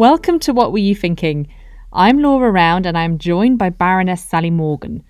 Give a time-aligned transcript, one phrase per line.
[0.00, 1.46] Welcome to What Were You Thinking?
[1.92, 5.02] I'm Laura Round and I'm joined by Baroness Sally Morgan.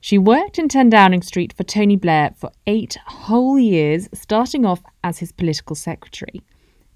[0.00, 4.84] She worked in 10 Downing Street for Tony Blair for eight whole years, starting off
[5.02, 6.42] as his political secretary.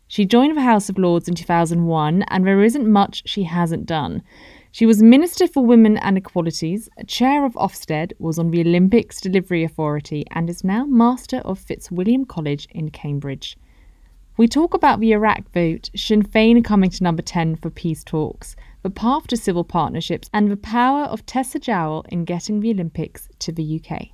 [0.06, 4.22] She joined the House of Lords in 2001, and there isn't much she hasn't done.
[4.70, 9.64] She was Minister for Women and Equalities, chair of Ofsted, was on the Olympics Delivery
[9.64, 13.56] Authority, and is now Master of Fitzwilliam College in Cambridge.
[14.40, 18.56] We talk about the Iraq vote, Sinn Féin coming to number 10 for peace talks,
[18.82, 23.28] the path to civil partnerships, and the power of Tessa Jowell in getting the Olympics
[23.40, 24.08] to the UK.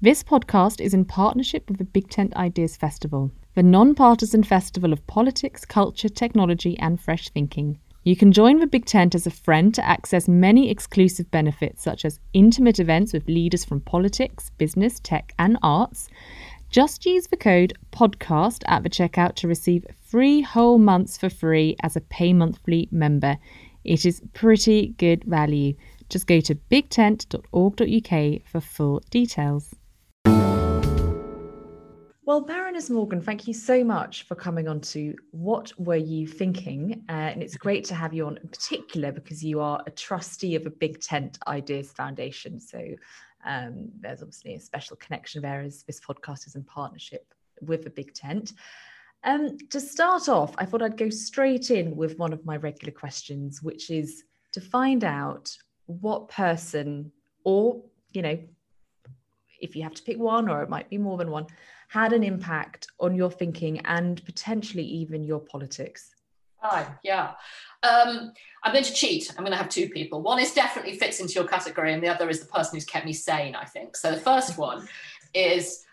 [0.00, 4.94] This podcast is in partnership with the Big Tent Ideas Festival, the non partisan festival
[4.94, 7.78] of politics, culture, technology, and fresh thinking.
[8.06, 12.06] You can join the Big Tent as a friend to access many exclusive benefits, such
[12.06, 16.08] as intimate events with leaders from politics, business, tech, and arts.
[16.70, 21.76] Just use the code PODCAST at the checkout to receive three whole months for free
[21.82, 23.38] as a pay monthly member.
[23.84, 25.74] It is pretty good value.
[26.08, 29.74] Just go to bigtent.org.uk for full details.
[32.26, 37.04] Well, Baroness Morgan, thank you so much for coming on to What Were You Thinking?
[37.08, 40.56] Uh, and it's great to have you on in particular because you are a trustee
[40.56, 42.58] of a Big Tent Ideas Foundation.
[42.58, 42.84] So
[43.46, 47.90] um, there's obviously a special connection there as this podcast is in partnership with the
[47.90, 48.52] Big Tent.
[49.24, 52.92] Um, to start off, I thought I'd go straight in with one of my regular
[52.92, 57.10] questions, which is to find out what person,
[57.44, 58.38] or, you know,
[59.60, 61.46] if you have to pick one, or it might be more than one,
[61.88, 66.15] had an impact on your thinking and potentially even your politics.
[66.68, 67.32] Hi, yeah.
[67.82, 68.32] Um,
[68.64, 69.30] I'm going to cheat.
[69.30, 70.20] I'm going to have two people.
[70.22, 73.06] One is definitely fits into your category, and the other is the person who's kept
[73.06, 73.96] me sane, I think.
[73.96, 74.88] So the first one
[75.32, 75.84] is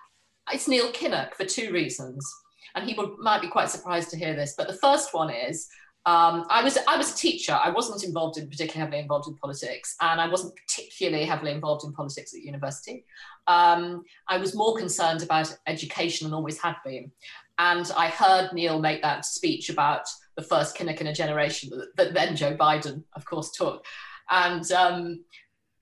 [0.52, 2.28] it's Neil Kinnock for two reasons
[2.76, 4.56] and he would, might be quite surprised to hear this.
[4.58, 5.70] But the first one is
[6.06, 7.54] um, I was I was a teacher.
[7.54, 11.86] I wasn't involved in particularly heavily involved in politics, and I wasn't particularly heavily involved
[11.86, 13.06] in politics at university.
[13.48, 17.12] Um, I was more concerned about education and always had been.
[17.58, 20.06] And I heard Neil make that speech about
[20.36, 23.86] the first Kinnock in a generation that, that then Joe Biden, of course, took.
[24.30, 25.24] And um,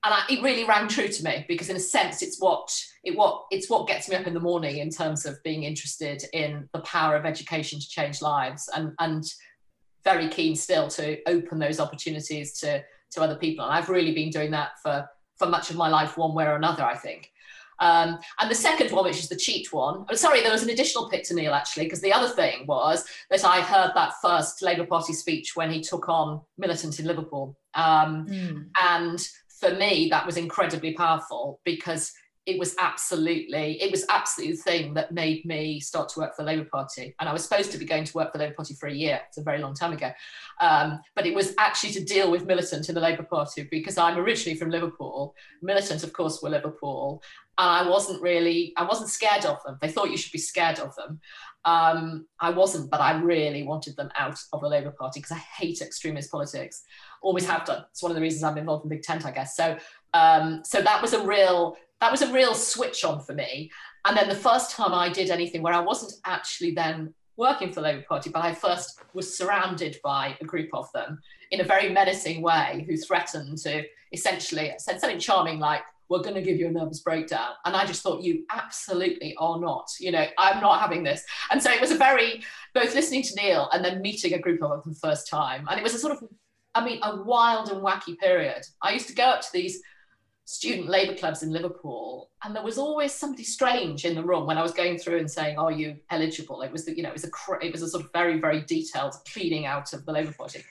[0.03, 2.73] and I, it really rang true to me because in a sense it's what
[3.03, 6.23] it what it's what gets me up in the morning in terms of being interested
[6.33, 9.23] in the power of education to change lives and and
[10.03, 14.31] very keen still to open those opportunities to to other people and I've really been
[14.31, 15.07] doing that for
[15.37, 17.30] for much of my life one way or another I think
[17.81, 20.69] um, and the second one, which is the cheat one, oh, sorry, there was an
[20.69, 24.61] additional pick to Neil actually, because the other thing was that I heard that first
[24.61, 27.57] Labour Party speech when he took on Militant in Liverpool.
[27.73, 28.67] Um, mm.
[28.79, 29.19] And
[29.59, 32.13] for me, that was incredibly powerful because
[32.47, 36.41] it was absolutely it was absolutely the thing that made me start to work for
[36.41, 37.15] the Labour Party.
[37.19, 38.93] And I was supposed to be going to work for the Labour Party for a
[38.93, 39.21] year.
[39.27, 40.11] It's a very long time ago.
[40.59, 44.17] Um, but it was actually to deal with militant in the Labour Party because I'm
[44.17, 45.35] originally from Liverpool.
[45.61, 47.21] Militant, of course, were Liverpool.
[47.59, 49.77] And I wasn't really, I wasn't scared of them.
[49.79, 51.19] They thought you should be scared of them.
[51.63, 55.41] Um, I wasn't, but I really wanted them out of the Labour Party because I
[55.59, 56.81] hate extremist politics.
[57.21, 57.85] Always have done.
[57.91, 59.55] It's one of the reasons I'm involved in Big Tent, I guess.
[59.55, 59.77] So,
[60.15, 63.71] um, so that was a real that was a real switch on for me.
[64.05, 67.75] And then the first time I did anything where I wasn't actually then working for
[67.75, 71.19] the Labour Party, but I first was surrounded by a group of them
[71.51, 76.35] in a very menacing way who threatened to essentially said something charming like, we're going
[76.35, 77.51] to give you a nervous breakdown.
[77.63, 79.89] And I just thought, you absolutely are not.
[79.97, 81.23] You know, I'm not having this.
[81.49, 84.61] And so it was a very, both listening to Neil and then meeting a group
[84.61, 85.65] of them for the first time.
[85.69, 86.27] And it was a sort of,
[86.75, 88.65] I mean, a wild and wacky period.
[88.81, 89.81] I used to go up to these
[90.51, 94.57] student labour clubs in Liverpool, and there was always somebody strange in the room when
[94.57, 97.13] I was going through and saying, "Are you eligible?" It was the, you know, it
[97.13, 100.33] was a it was a sort of very very detailed cleaning out of the Labour
[100.33, 100.63] Party.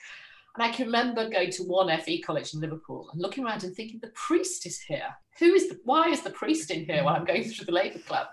[0.55, 3.73] And I can remember going to one FE college in Liverpool and looking around and
[3.73, 5.15] thinking, the priest is here.
[5.39, 7.99] Who is the, why is the priest in here while I'm going through the Labour
[7.99, 8.27] Club?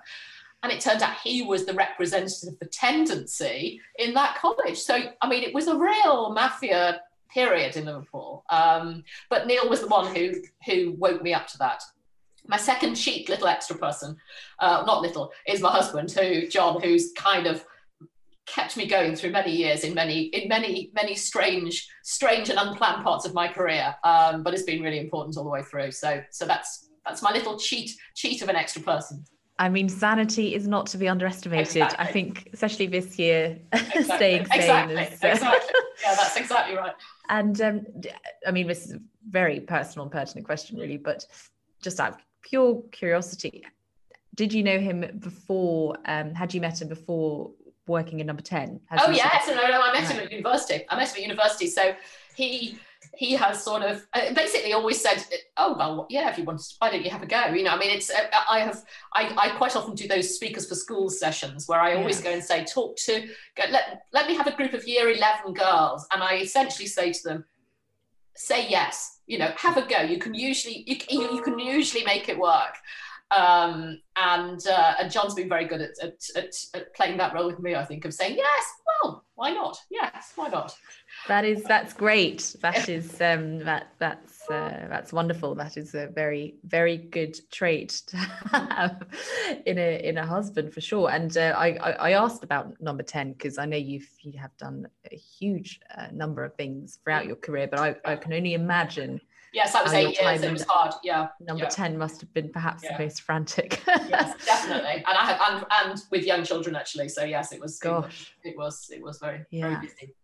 [0.64, 4.78] And it turned out he was the representative of the tendency in that college.
[4.78, 7.02] So, I mean, it was a real mafia
[7.32, 8.44] period in Liverpool.
[8.50, 10.34] Um, but Neil was the one who
[10.66, 11.82] who woke me up to that.
[12.46, 14.16] My second cheap little extra person,
[14.58, 17.64] uh, not little, is my husband, who John, who's kind of
[18.46, 23.04] kept me going through many years in many in many many strange strange and unplanned
[23.04, 26.22] parts of my career um, but it's been really important all the way through so
[26.30, 29.22] so that's that's my little cheat cheat of an extra person
[29.58, 31.82] I mean, sanity is not to be underestimated.
[31.82, 31.98] Exactly.
[31.98, 34.02] I think, especially this year, exactly.
[34.04, 34.94] staying sane exactly.
[34.94, 35.24] is.
[35.24, 35.28] Uh...
[35.28, 35.74] exactly.
[36.02, 36.94] Yeah, that's exactly right.
[37.28, 37.86] And um,
[38.46, 41.26] I mean, this is a very personal and pertinent question, really, but
[41.82, 43.64] just out of pure curiosity,
[44.34, 45.96] did you know him before?
[46.04, 47.50] Um, had you met him before
[47.88, 50.12] working in number 10 oh yes no no i met right.
[50.12, 51.94] him at university i met him at university so
[52.34, 52.78] he
[53.16, 55.24] he has sort of uh, basically always said,
[55.56, 57.70] "Oh well, yeah, if you want, to, why don't you have a go?" You know,
[57.70, 58.84] I mean, it's uh, I have
[59.14, 62.42] I, I quite often do those speakers for schools sessions where I always go and
[62.42, 66.22] say, "Talk to go, let let me have a group of year eleven girls," and
[66.22, 67.44] I essentially say to them,
[68.34, 70.00] "Say yes." You know, have a go.
[70.00, 72.76] You can usually you, you can usually make it work.
[73.30, 77.46] Um, and uh, and John's been very good at, at, at, at, playing that role
[77.46, 77.74] with me.
[77.74, 78.64] I think of saying yes,
[79.02, 79.78] well, why not?
[79.90, 80.74] Yes, why not?
[81.26, 82.56] That is that's great.
[82.62, 85.54] That is um, that that's uh, that's wonderful.
[85.54, 89.02] That is a very very good trait to have
[89.66, 91.10] in a in a husband for sure.
[91.10, 94.88] And uh, I, I asked about number ten because I know you've you have done
[95.10, 99.20] a huge uh, number of things throughout your career, but I, I can only imagine
[99.52, 100.42] Yes, that was eight years.
[100.42, 100.94] It was hard.
[101.02, 101.28] Yeah.
[101.40, 101.70] Number yeah.
[101.70, 102.96] ten must have been perhaps yeah.
[102.96, 103.82] the most frantic.
[103.86, 105.04] yes, definitely.
[105.06, 107.08] And I have and, and with young children actually.
[107.08, 107.78] So yes, it was.
[107.78, 108.34] Gosh.
[108.44, 109.68] It was it was very yeah.
[109.68, 110.14] very busy.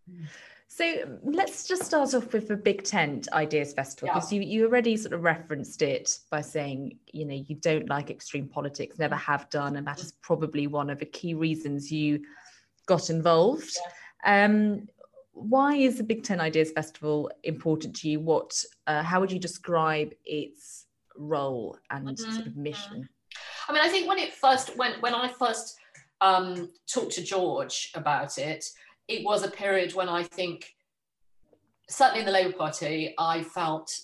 [0.69, 4.41] So let's just start off with the Big Tent Ideas Festival because yeah.
[4.41, 8.49] you, you already sort of referenced it by saying, you know, you don't like extreme
[8.49, 12.21] politics, never have done, and that is probably one of the key reasons you
[12.87, 13.71] got involved.
[14.25, 14.45] Yeah.
[14.45, 14.89] Um,
[15.33, 18.21] why is the Big Tent Ideas Festival important to you?
[18.21, 18.55] What,
[18.87, 20.87] uh, how would you describe its
[21.17, 22.33] role and mm-hmm.
[22.33, 22.63] sort of mm-hmm.
[22.63, 23.09] mission?
[23.69, 25.77] I mean, I think when it first, when when I first
[26.21, 28.65] um, talked to George about it,
[29.09, 30.75] it was a period when I think,
[31.89, 34.01] certainly in the Labour Party, I felt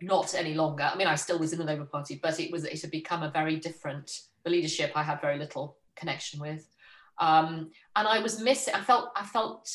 [0.00, 0.84] not any longer.
[0.84, 3.22] I mean, I still was in the Labour Party, but it was it had become
[3.22, 4.20] a very different.
[4.44, 6.68] The leadership I had very little connection with,
[7.18, 8.74] um, and I was missing.
[8.74, 9.68] I felt I felt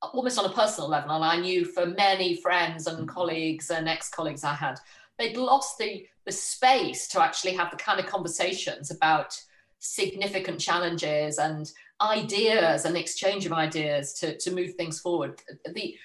[0.00, 3.06] almost on a personal level, and I knew for many friends and mm-hmm.
[3.06, 4.78] colleagues and ex-colleagues I had,
[5.18, 9.40] they'd lost the the space to actually have the kind of conversations about
[9.78, 15.40] significant challenges and ideas and exchange of ideas to, to move things forward.
[15.72, 15.96] The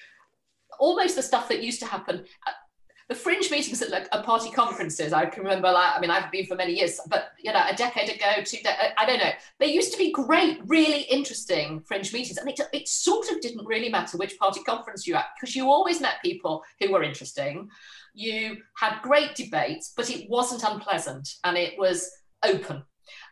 [0.80, 2.24] almost the stuff that used to happen
[3.08, 5.70] the fringe meetings at like party conferences, I can remember.
[5.70, 8.58] Like, I mean, I've been for many years, but you know, a decade ago, two,
[8.58, 9.30] de- I don't know.
[9.58, 13.66] They used to be great, really interesting fringe meetings, and it, it sort of didn't
[13.66, 17.68] really matter which party conference you at because you always met people who were interesting.
[18.14, 22.10] You had great debates, but it wasn't unpleasant, and it was
[22.42, 22.84] open,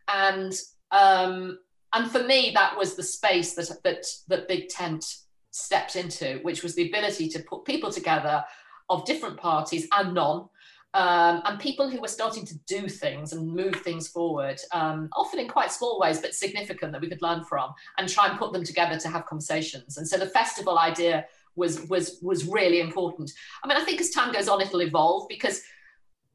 [0.08, 0.52] and
[0.90, 1.58] um,
[1.94, 5.04] and for me, that was the space that that that Big Tent
[5.50, 8.44] stepped into, which was the ability to put people together
[8.88, 10.48] of different parties and non,
[10.94, 15.40] um, and people who were starting to do things and move things forward, um, often
[15.40, 18.52] in quite small ways, but significant that we could learn from, and try and put
[18.52, 19.96] them together to have conversations.
[19.96, 23.30] And so the festival idea was was was really important.
[23.62, 25.62] I mean, I think as time goes on, it'll evolve because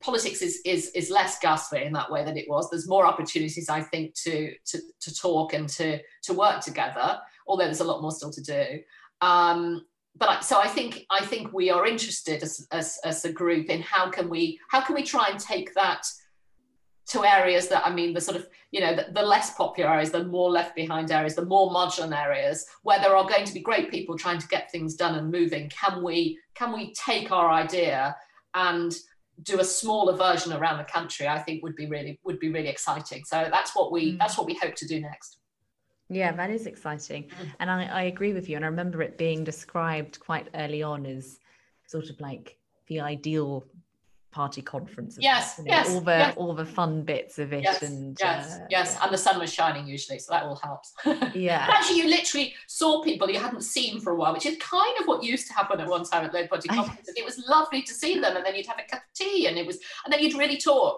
[0.02, 2.70] politics is is is less ghastly in that way than it was.
[2.70, 7.20] There's more opportunities, I think, to to to talk and to to work together.
[7.48, 8.80] Although there's a lot more still to do.
[9.22, 9.86] Um,
[10.18, 13.82] but so I think I think we are interested as, as, as a group in
[13.82, 16.08] how can we how can we try and take that
[17.08, 20.12] to areas that I mean the sort of you know the, the, less popular areas,
[20.12, 23.62] the more left behind areas, the more marginal areas where there are going to be
[23.62, 25.70] great people trying to get things done and moving.
[25.70, 28.16] Can we can we take our idea
[28.56, 28.94] and
[29.44, 31.28] do a smaller version around the country?
[31.28, 33.24] I think would be really would be really exciting.
[33.26, 34.20] So that's what we mm.
[34.20, 35.38] that's what we hope to do next.
[36.10, 37.24] Yeah, that is exciting.
[37.24, 37.54] Mm.
[37.60, 38.56] And I, I agree with you.
[38.56, 41.38] And I remember it being described quite early on as
[41.88, 43.66] sort of like the ideal
[44.38, 45.18] party conference.
[45.20, 46.34] Yes, you know, yes, all the yes.
[46.38, 47.64] all the fun bits of it.
[47.64, 50.94] Yes, and yes, uh, yes, and the sun was shining usually, so that all helps.
[51.34, 51.68] Yeah.
[51.70, 55.08] actually, you literally saw people you hadn't seen for a while, which is kind of
[55.08, 57.16] what used to happen at one time at Labour Party conferences.
[57.18, 59.58] it was lovely to see them, and then you'd have a cup of tea, and
[59.58, 60.98] it was, and then you'd really talk.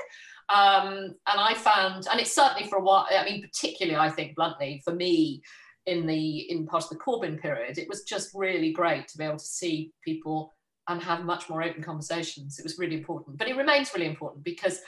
[0.50, 4.36] Um, and I found, and it's certainly for a while, I mean, particularly, I think,
[4.36, 5.42] bluntly, for me,
[5.86, 9.24] in the in part of the Corbyn period, it was just really great to be
[9.24, 10.54] able to see people
[10.90, 12.60] and have much more open conversations.
[12.60, 14.82] It was really important, but it remains really important because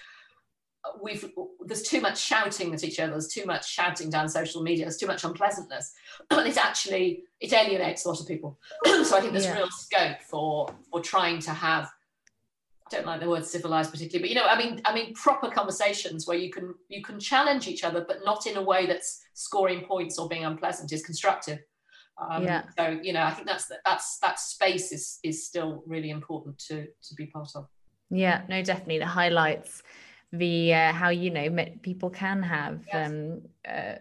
[1.01, 1.23] we've
[1.63, 3.11] there's too much shouting at each other.
[3.11, 4.85] There's too much shouting down social media.
[4.85, 5.93] There's too much unpleasantness,
[6.31, 8.59] and it actually it alienates a lot of people.
[8.85, 9.57] so I think there's yeah.
[9.57, 11.85] real scope for for trying to have
[12.87, 15.49] i don't like the word civilized particularly, but you know, I mean, I mean, proper
[15.49, 19.21] conversations where you can you can challenge each other, but not in a way that's
[19.33, 21.59] scoring points or being unpleasant is constructive.
[22.17, 22.63] Um, yeah.
[22.77, 26.85] So you know, I think that's that's that space is is still really important to
[26.85, 27.67] to be part of.
[28.09, 28.99] Yeah, no, definitely.
[28.99, 29.83] The highlights
[30.31, 33.09] the uh, how you know people can have yes.
[33.09, 33.95] um, uh,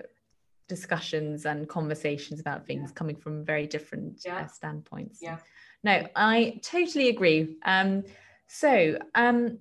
[0.68, 2.94] discussions and conversations about things yeah.
[2.94, 4.38] coming from very different yeah.
[4.38, 5.18] uh, standpoints.
[5.20, 5.38] Yeah.
[5.82, 7.56] No, I totally agree.
[7.64, 8.04] Um,
[8.46, 9.58] so, um,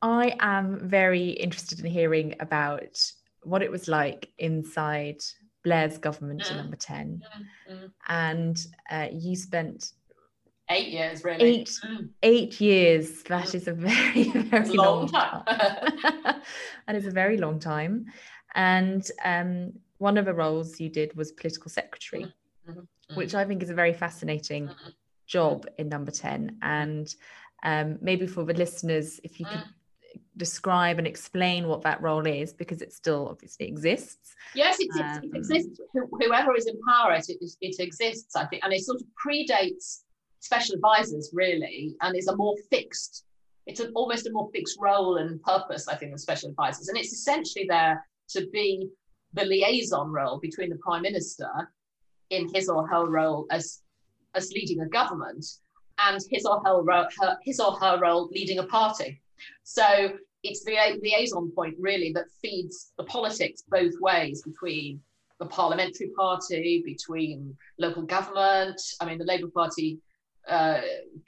[0.00, 3.00] I am very interested in hearing about
[3.42, 5.22] what it was like inside
[5.64, 6.50] Blair's government mm.
[6.50, 7.22] in number 10.
[7.70, 7.74] Mm.
[7.74, 7.90] mm.
[8.06, 9.92] And uh, you spent
[10.70, 11.44] eight years, really.
[11.44, 12.08] Eight, mm.
[12.22, 13.22] eight years.
[13.24, 13.54] That mm.
[13.54, 15.44] is a very, very long, long, time.
[15.44, 16.42] time.
[16.86, 18.06] that is a very long time.
[18.54, 22.70] And um, one of the roles you did was political secretary, mm-hmm.
[22.70, 23.16] Mm-hmm.
[23.16, 24.90] which I think is a very fascinating mm-hmm.
[25.26, 26.58] job in number 10.
[26.62, 27.12] And
[27.64, 29.68] um, maybe for the listeners, if you could mm
[30.36, 34.34] describe and explain what that role is because it still obviously exists.
[34.54, 35.80] Yes, it, um, it exists.
[35.92, 40.00] Whoever is in power, it, it, it exists, I think, and it sort of predates
[40.40, 43.24] special advisors really, and is a more fixed.
[43.66, 46.98] It's an, almost a more fixed role and purpose, I think, than special advisors, and
[46.98, 48.88] it's essentially there to be
[49.32, 51.48] the liaison role between the prime minister
[52.30, 53.82] in his or her role as
[54.34, 55.44] as leading a government
[55.98, 59.20] and his or her, her his or her role leading a party
[59.62, 65.00] so it's the liaison point really that feeds the politics both ways between
[65.40, 68.80] the parliamentary party, between local government.
[69.00, 69.98] I mean, the Labour Party
[70.48, 70.80] uh,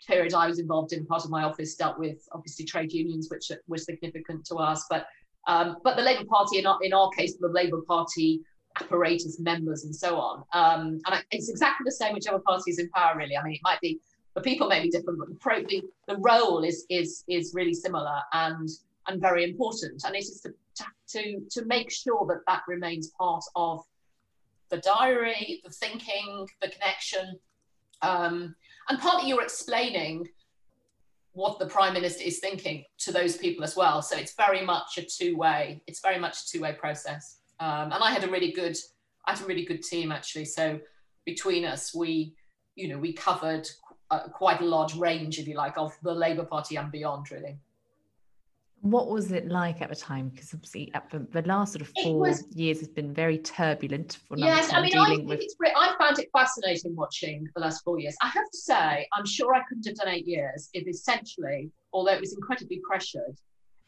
[0.07, 3.51] period I was involved in, part of my office dealt with obviously trade unions, which
[3.67, 4.85] were significant to us.
[4.91, 5.07] But
[5.49, 8.41] um, but the Labour Party, in our, in our case, the Labour Party
[8.81, 10.43] apparatus members and so on.
[10.53, 13.37] Um, and it's exactly the same whichever party is in power, really.
[13.37, 14.01] I mean, it might be
[14.37, 17.75] the people may be different, but the, pro, the, the role is is is really
[17.75, 18.69] similar and
[19.09, 20.05] and very important.
[20.05, 20.53] And it is to,
[21.09, 23.81] to to make sure that that remains part of
[24.69, 27.39] the diary, the thinking, the connection,
[28.03, 28.55] um,
[28.89, 30.29] and partly you're explaining
[31.33, 34.01] what the prime minister is thinking to those people as well.
[34.03, 35.83] So it's very much a two-way.
[35.87, 37.39] It's very much a two-way process.
[37.61, 38.77] Um, and I had a really good,
[39.27, 40.47] I had a really good team actually.
[40.47, 40.81] So
[41.27, 42.35] between us, we,
[42.75, 43.69] you know, we covered
[44.11, 47.59] uh, quite a large range, if you like, of the Labour Party and beyond, really.
[48.83, 50.29] What was it like at the time?
[50.29, 54.39] Because obviously, the, the last sort of four was, years has been very turbulent for
[54.39, 55.41] Yes, I mean, I think with...
[55.41, 55.57] it's.
[55.61, 58.15] I found it fascinating watching the last four years.
[58.23, 62.13] I have to say, I'm sure I couldn't have done eight years if essentially, although
[62.13, 63.37] it was incredibly pressured,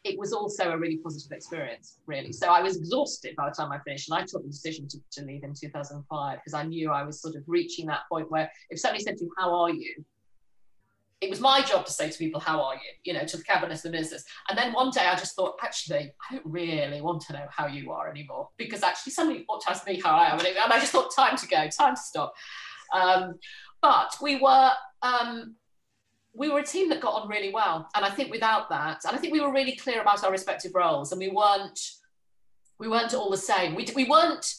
[0.03, 2.31] it was also a really positive experience, really.
[2.31, 4.97] So I was exhausted by the time I finished, and I took the decision to,
[5.11, 8.49] to leave in 2005 because I knew I was sort of reaching that point where
[8.69, 10.03] if somebody said to you, How are you?
[11.19, 12.91] It was my job to say to people, How are you?
[13.03, 14.23] You know, to the cabinet and the ministers.
[14.47, 17.67] And then one day I just thought, Actually, I don't really want to know how
[17.67, 20.39] you are anymore because actually somebody ought to ask me how I am.
[20.39, 22.33] And I just thought, Time to go, time to stop.
[22.93, 23.33] Um,
[23.81, 24.71] but we were.
[25.01, 25.55] Um,
[26.39, 27.89] we were a team that got on really well.
[27.95, 30.71] And I think without that, and I think we were really clear about our respective
[30.73, 31.77] roles and we weren't,
[32.79, 33.75] we weren't all the same.
[33.75, 34.55] We, we weren't,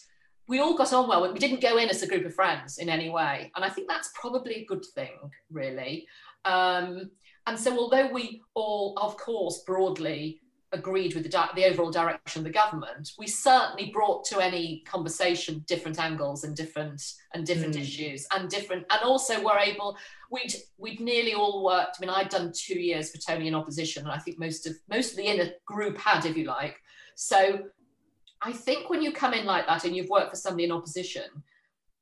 [0.46, 1.32] we all got on well.
[1.32, 3.50] We didn't go in as a group of friends in any way.
[3.56, 5.16] And I think that's probably a good thing,
[5.50, 6.06] really.
[6.44, 7.10] Um,
[7.46, 12.40] and so although we all, of course, broadly agreed with the, di- the overall direction
[12.40, 17.02] of the government, we certainly brought to any conversation different angles and different
[17.34, 17.80] and different mm.
[17.80, 19.96] issues and different and also were able
[20.30, 21.96] we'd we'd nearly all worked.
[21.98, 24.76] I mean, I'd done two years for Tony in opposition, and I think most of
[24.88, 26.80] most of the inner group had, if you like.
[27.16, 27.64] So
[28.40, 31.24] I think when you come in like that and you've worked for somebody in opposition,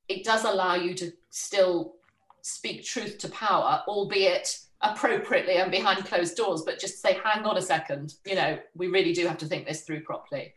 [0.08, 1.94] it does allow you to still
[2.42, 7.56] speak truth to power, albeit appropriately and behind closed doors, but just say, hang on
[7.56, 10.54] a second, you know, we really do have to think this through properly.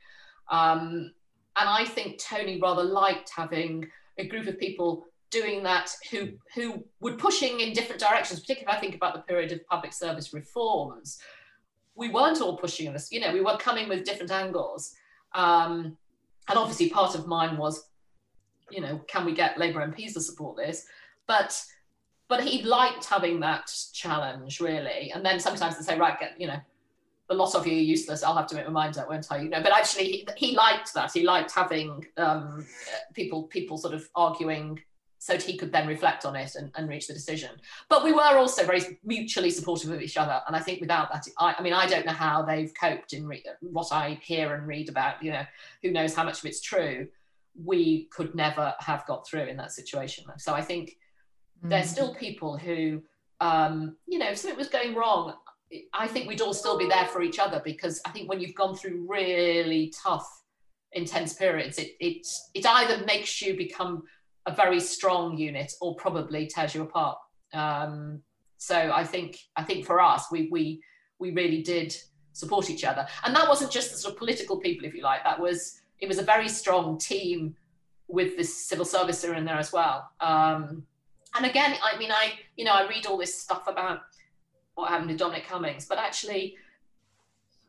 [0.50, 1.12] Um,
[1.58, 3.88] and I think Tony rather liked having
[4.18, 8.78] a group of people doing that who who were pushing in different directions, particularly if
[8.78, 11.18] I think about the period of public service reforms.
[11.96, 14.94] We weren't all pushing this, you know, we were coming with different angles.
[15.34, 15.98] Um,
[16.48, 17.90] and obviously part of mine was,
[18.70, 20.86] you know, can we get Labour MPs to support this?
[21.28, 21.62] But
[22.32, 25.12] but he liked having that challenge really.
[25.14, 26.62] And then sometimes they say, right, get, you know,
[27.30, 28.24] a lot of you are useless.
[28.24, 29.42] I'll have to make my mind up, won't I?
[29.42, 31.12] You know, but actually he, he liked that.
[31.12, 32.66] He liked having um,
[33.14, 34.80] people people sort of arguing
[35.18, 37.52] so he could then reflect on it and, and reach the decision.
[37.90, 40.42] But we were also very mutually supportive of each other.
[40.48, 43.28] And I think without that, I, I mean, I don't know how they've coped in
[43.28, 45.44] re- what I hear and read about, you know,
[45.84, 47.10] who knows how much of it's true.
[47.62, 50.24] We could never have got through in that situation.
[50.38, 50.96] So I think
[51.64, 51.70] Mm.
[51.70, 53.02] There's still people who,
[53.40, 55.34] um, you know, if something was going wrong,
[55.94, 58.56] I think we'd all still be there for each other because I think when you've
[58.56, 60.28] gone through really tough,
[60.94, 64.04] intense periods, it it it either makes you become
[64.46, 67.18] a very strong unit or probably tears you apart.
[67.54, 68.22] Um,
[68.58, 70.82] so I think I think for us, we we
[71.20, 71.96] we really did
[72.34, 75.24] support each other, and that wasn't just the sort of political people, if you like.
[75.24, 77.56] That was it was a very strong team
[78.08, 80.10] with this civil service in there as well.
[80.20, 80.84] Um,
[81.36, 84.02] and again, I mean, I you know I read all this stuff about
[84.76, 86.56] what happened to Dominic Cummings, but actually,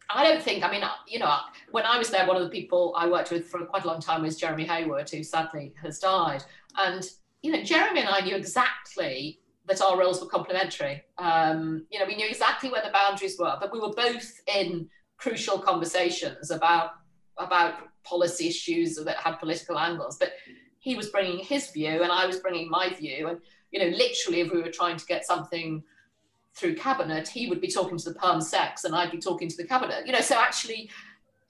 [0.08, 1.36] I don't think, I mean, you know,
[1.70, 4.00] when I was there, one of the people I worked with for quite a long
[4.00, 6.44] time was Jeremy Heywood, who sadly has died.
[6.78, 7.04] And,
[7.42, 11.02] you know, Jeremy and I knew exactly that our roles were complementary.
[11.18, 14.88] Um, you know, we knew exactly where the boundaries were, but we were both in
[15.16, 16.92] crucial conversations about
[17.38, 20.18] about policy issues that had political angles.
[20.18, 20.32] But
[20.82, 23.28] he was bringing his view, and I was bringing my view.
[23.28, 23.38] And
[23.70, 25.82] you know, literally, if we were trying to get something
[26.54, 29.56] through cabinet, he would be talking to the perm secs, and I'd be talking to
[29.56, 30.06] the cabinet.
[30.06, 30.90] You know, so actually,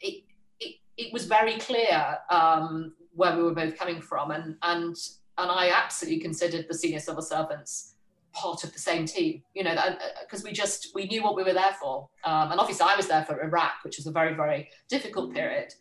[0.00, 0.22] it
[0.60, 4.96] it, it was very clear um, where we were both coming from, and and
[5.38, 7.94] and I absolutely considered the senior civil servants
[8.34, 9.42] part of the same team.
[9.54, 9.74] You know,
[10.20, 12.96] because uh, we just we knew what we were there for, um, and obviously I
[12.96, 15.72] was there for Iraq, which was a very very difficult period,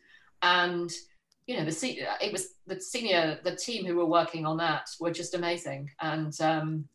[0.42, 0.90] and
[1.52, 5.12] you know the it was the senior the team who were working on that were
[5.12, 6.86] just amazing and um,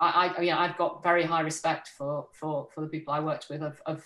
[0.00, 3.46] I, I, yeah, I've got very high respect for for for the people I worked
[3.48, 4.04] with of, of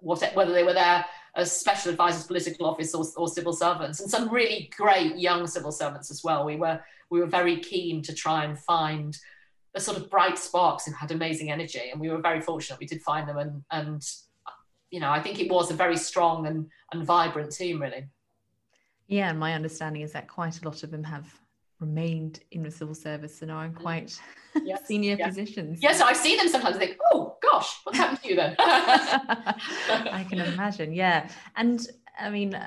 [0.00, 1.04] what whether they were there
[1.36, 5.72] as special advisors, political office, or, or civil servants, and some really great young civil
[5.72, 6.44] servants as well.
[6.44, 9.16] We were we were very keen to try and find
[9.74, 12.86] the sort of bright sparks who had amazing energy, and we were very fortunate we
[12.86, 13.36] did find them.
[13.36, 14.02] And and
[14.90, 18.08] you know, I think it was a very strong and and vibrant team, really.
[19.06, 21.26] Yeah, and my understanding is that quite a lot of them have
[21.80, 24.18] remained in the civil service and are in quite
[24.64, 25.28] yes, senior yes.
[25.28, 25.78] positions.
[25.82, 28.56] Yes, I see them sometimes and think, oh gosh, what's happened to you then?
[28.58, 31.28] I can imagine, yeah.
[31.56, 31.86] And
[32.18, 32.58] I mean,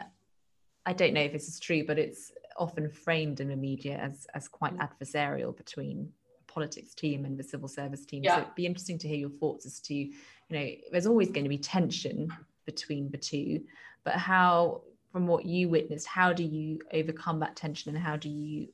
[0.85, 4.27] I don't know if this is true, but it's often framed in the media as
[4.33, 4.87] as quite mm.
[4.87, 6.11] adversarial between
[6.53, 8.23] politics team and the civil service team.
[8.23, 8.35] Yeah.
[8.35, 10.13] So it'd be interesting to hear your thoughts as to, you
[10.49, 12.31] know, there's always going to be tension
[12.65, 13.61] between the two,
[14.03, 14.81] but how
[15.11, 18.67] from what you witnessed, how do you overcome that tension and how do you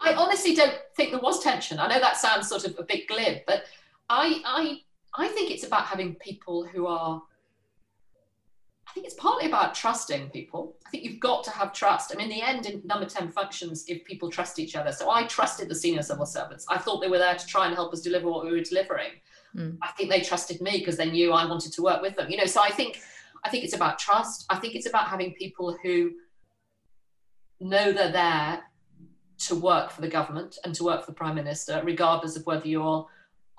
[0.00, 1.78] I honestly don't think there was tension.
[1.78, 3.64] I know that sounds sort of a bit glib, but
[4.08, 4.80] I I
[5.14, 7.22] I think it's about having people who are
[8.98, 10.76] think it's partly about trusting people.
[10.84, 12.12] I think you've got to have trust.
[12.12, 14.90] I mean, in the end, in number 10 functions, if people trust each other.
[14.90, 16.66] So I trusted the senior civil servants.
[16.68, 19.12] I thought they were there to try and help us deliver what we were delivering.
[19.54, 19.78] Mm.
[19.82, 22.28] I think they trusted me because they knew I wanted to work with them.
[22.28, 23.00] You know, so I think
[23.44, 24.46] I think it's about trust.
[24.50, 26.10] I think it's about having people who
[27.60, 28.64] know they're there
[29.46, 32.66] to work for the government and to work for the prime minister, regardless of whether
[32.66, 33.06] you're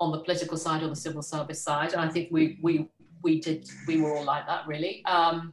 [0.00, 1.94] on the political side or the civil service side.
[1.94, 2.90] And I think we we
[3.22, 5.04] we did we were all like that really.
[5.04, 5.52] Um,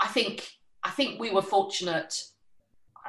[0.00, 0.50] I think
[0.82, 2.22] I think we were fortunate.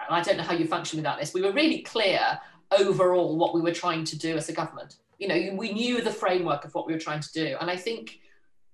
[0.10, 1.34] I don't know how you function without this.
[1.34, 2.40] We were really clear
[2.72, 4.98] overall what we were trying to do as a government.
[5.20, 7.78] You know, we knew the framework of what we were trying to do, and I
[7.78, 8.20] think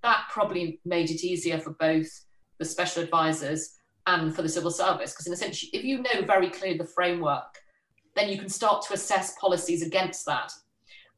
[0.01, 2.07] that probably made it easier for both
[2.57, 3.75] the special advisors
[4.07, 5.11] and for the civil service.
[5.11, 7.59] Because in a sense, if you know very clearly the framework,
[8.15, 10.51] then you can start to assess policies against that.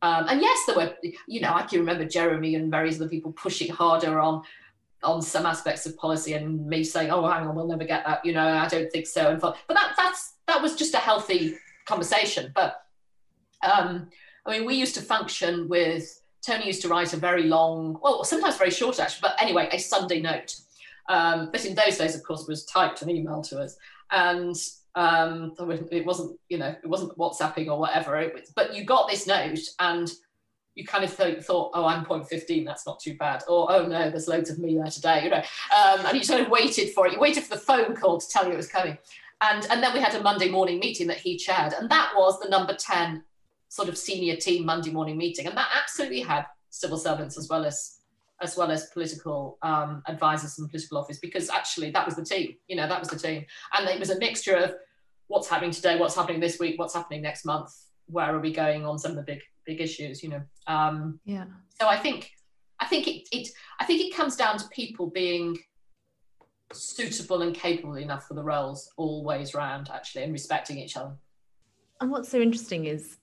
[0.01, 0.93] Um, and yes, there were,
[1.27, 4.43] you know, I can remember Jeremy and various other people pushing harder on
[5.03, 8.23] on some aspects of policy and me saying, oh, hang on, we'll never get that,
[8.23, 9.31] you know, I don't think so.
[9.31, 12.51] And but that that's that was just a healthy conversation.
[12.53, 12.85] But
[13.63, 14.09] um,
[14.45, 18.23] I mean, we used to function with Tony used to write a very long, well,
[18.23, 20.55] sometimes very short actually, but anyway, a Sunday note.
[21.09, 23.77] Um, but in those days, of course, was typed and emailed to us,
[24.11, 24.55] and
[24.95, 25.53] um,
[25.91, 28.17] it wasn't, you know, it wasn't WhatsApping or whatever.
[28.17, 30.11] It was, but you got this note, and
[30.75, 33.43] you kind of th- thought, oh, I'm point 15, that's not too bad.
[33.47, 35.37] Or, oh no, there's loads of me there today, you know.
[35.37, 37.13] Um, and you sort of waited for it.
[37.13, 38.97] You waited for the phone call to tell you it was coming.
[39.41, 41.73] And, and then we had a Monday morning meeting that he chaired.
[41.73, 43.23] And that was the number 10
[43.69, 45.47] sort of senior team Monday morning meeting.
[45.47, 47.97] And that absolutely had civil servants as well as
[48.41, 52.55] as well as political um, advisors and political office because actually that was the team
[52.67, 53.45] you know that was the team.
[53.73, 54.73] And it was a mixture of
[55.27, 57.71] what's happening today what's happening this week what's happening next month
[58.07, 60.41] where are we going on some of the big big issues you know?
[60.67, 61.45] Um, yeah.
[61.79, 62.31] so i think
[62.79, 63.47] i think it, it
[63.79, 65.57] i think it comes down to people being
[66.73, 71.13] suitable and capable enough for the roles all ways round actually and respecting each other.
[71.99, 73.17] And what's so interesting is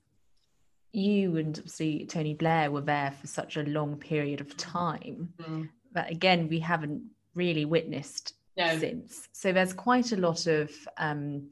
[0.92, 5.68] you and obviously Tony Blair were there for such a long period of time mm.
[5.92, 7.03] that again we haven't
[7.35, 8.79] really witnessed no.
[8.79, 9.29] since.
[9.33, 11.48] So there's quite a lot of um,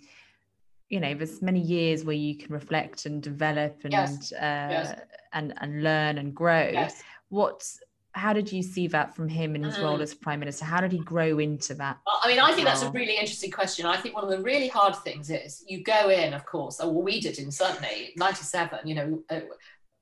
[0.88, 4.32] you know, there's many years where you can reflect and develop and yes.
[4.32, 5.00] Uh, yes.
[5.32, 6.70] and and learn and grow.
[6.72, 7.02] Yes.
[7.28, 7.68] What
[8.16, 9.82] how did you see that from him in his mm.
[9.82, 10.64] role as prime minister?
[10.64, 11.98] How did he grow into that?
[12.06, 13.84] Well, I mean, I think that's a really interesting question.
[13.84, 16.90] I think one of the really hard things is you go in, of course, or
[16.90, 18.80] we did in certainly '97.
[18.86, 19.40] You know, uh,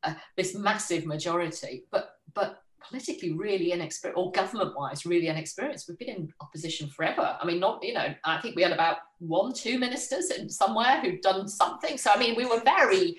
[0.05, 5.89] uh, this massive majority, but but politically really inexperienced, or government-wise really inexperienced.
[5.89, 7.37] We've been in opposition forever.
[7.41, 11.01] I mean, not you know, I think we had about one, two ministers in somewhere
[11.01, 11.99] who'd done something.
[11.99, 13.17] So I mean, we were very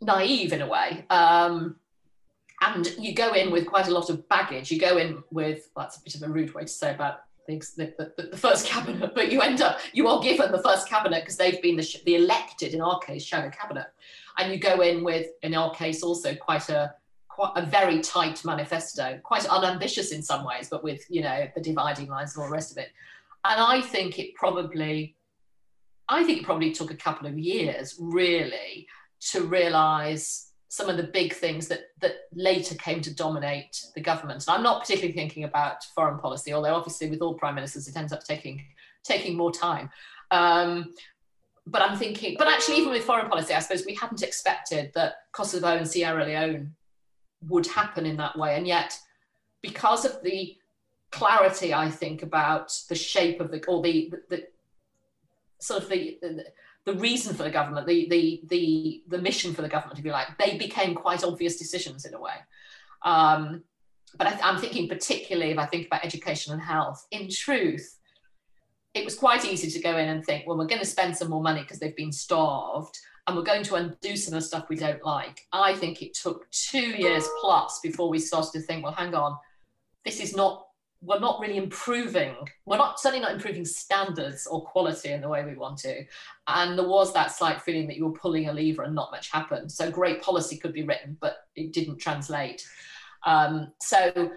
[0.00, 1.04] naive in a way.
[1.08, 1.76] Um,
[2.64, 4.70] and you go in with quite a lot of baggage.
[4.70, 7.20] You go in with well, that's a bit of a rude way to say about
[7.48, 11.20] the, the, the first cabinet, but you end up you are given the first cabinet
[11.20, 13.86] because they've been the, the elected in our case shadow cabinet,
[14.38, 16.94] and you go in with in our case also quite a
[17.28, 21.60] quite a very tight manifesto, quite unambitious in some ways, but with you know the
[21.60, 22.90] dividing lines and all the rest of it.
[23.44, 25.16] And I think it probably,
[26.08, 28.86] I think it probably took a couple of years really
[29.32, 34.42] to realise some of the big things that that later came to dominate the government.
[34.48, 37.94] And I'm not particularly thinking about foreign policy, although obviously with all prime ministers it
[37.94, 38.64] ends up taking
[39.04, 39.90] taking more time.
[40.30, 40.94] Um,
[41.66, 45.16] but I'm thinking, but actually, even with foreign policy, I suppose we hadn't expected that
[45.32, 46.74] Kosovo and Sierra Leone
[47.48, 48.56] would happen in that way.
[48.56, 48.98] And yet,
[49.60, 50.56] because of the
[51.10, 54.46] clarity, I think, about the shape of the, or the, the, the
[55.60, 56.46] sort of the, the,
[56.84, 60.10] the reason for the government, the, the, the, the mission for the government, if you
[60.10, 62.34] like, they became quite obvious decisions in a way.
[63.02, 63.62] Um,
[64.16, 67.98] but I, am thinking particularly if I think about education and health, in truth,
[68.94, 71.30] it was quite easy to go in and think, well, we're going to spend some
[71.30, 74.68] more money because they've been starved and we're going to undo some of the stuff
[74.68, 75.40] we don't like.
[75.52, 79.36] I think it took two years plus before we started to think, well, hang on,
[80.04, 80.66] this is not,
[81.02, 82.34] we're not really improving.
[82.64, 86.04] We're not certainly not improving standards or quality in the way we want to.
[86.46, 89.30] And there was that slight feeling that you were pulling a lever and not much
[89.30, 89.70] happened.
[89.70, 92.64] So great policy could be written, but it didn't translate.
[93.24, 94.30] Um, so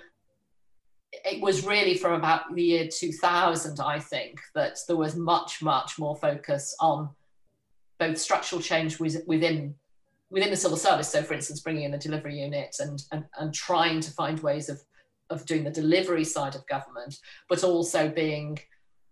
[1.24, 6.00] it was really from about the year 2000, I think, that there was much, much
[6.00, 7.10] more focus on
[8.00, 9.76] both structural change within
[10.32, 11.10] within the civil service.
[11.10, 14.68] So, for instance, bringing in the delivery unit and and, and trying to find ways
[14.68, 14.82] of
[15.30, 17.18] of doing the delivery side of government,
[17.50, 18.58] but also being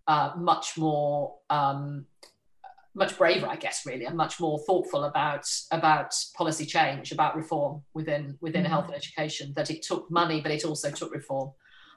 [0.06, 2.06] uh, much more um,
[2.96, 7.82] much braver, I guess, really, and much more thoughtful about about policy change, about reform
[7.94, 8.72] within within mm-hmm.
[8.72, 9.52] health and education.
[9.56, 11.50] That it took money, but it also took reform,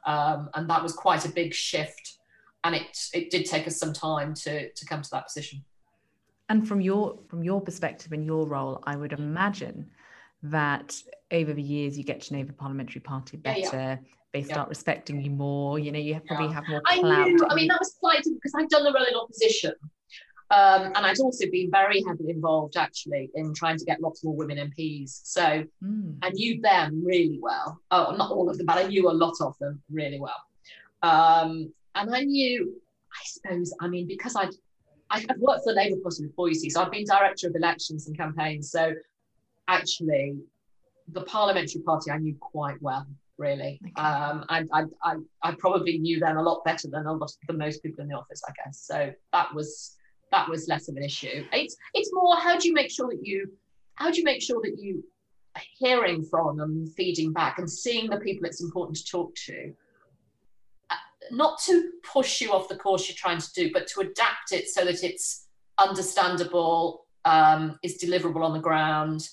[0.05, 2.17] um, and that was quite a big shift.
[2.63, 5.63] And it it did take us some time to to come to that position
[6.49, 9.89] and from your from your perspective and your role i would imagine
[10.43, 10.95] that
[11.31, 13.97] over the years you get to know the parliamentary party better yeah, yeah.
[14.33, 14.69] they start yeah.
[14.69, 17.05] respecting you more you know you probably have more clout.
[17.05, 19.73] I knew, I mean that was quite because I'd done the role in opposition
[20.49, 24.33] um, and I'd also been very heavily involved actually in trying to get lots more
[24.33, 25.19] women MPs.
[25.23, 26.15] So mm.
[26.21, 27.81] I knew them really well.
[27.91, 30.41] Oh, not all of them, but I knew a lot of them really well.
[31.03, 34.53] Um, and I knew, I suppose, I mean, because I'd
[35.09, 37.55] I have worked for the Labour Party before, you see, so I've been director of
[37.55, 38.71] elections and campaigns.
[38.71, 38.93] So
[39.67, 40.37] actually,
[41.09, 43.05] the parliamentary party I knew quite well,
[43.37, 43.79] really.
[43.83, 44.01] Okay.
[44.01, 47.57] Um, I, I, I, I, probably knew them a lot better than a lot than
[47.57, 48.79] most people in the office, I guess.
[48.85, 49.95] So that was
[50.31, 51.45] that was less of an issue.
[51.53, 53.51] It's it's more how do you make sure that you
[53.95, 55.03] how do you make sure that you
[55.55, 59.73] are hearing from and feeding back, and seeing the people it's important to talk to
[61.31, 64.67] not to push you off the course you're trying to do, but to adapt it
[64.67, 69.27] so that it's understandable, um, is deliverable on the ground.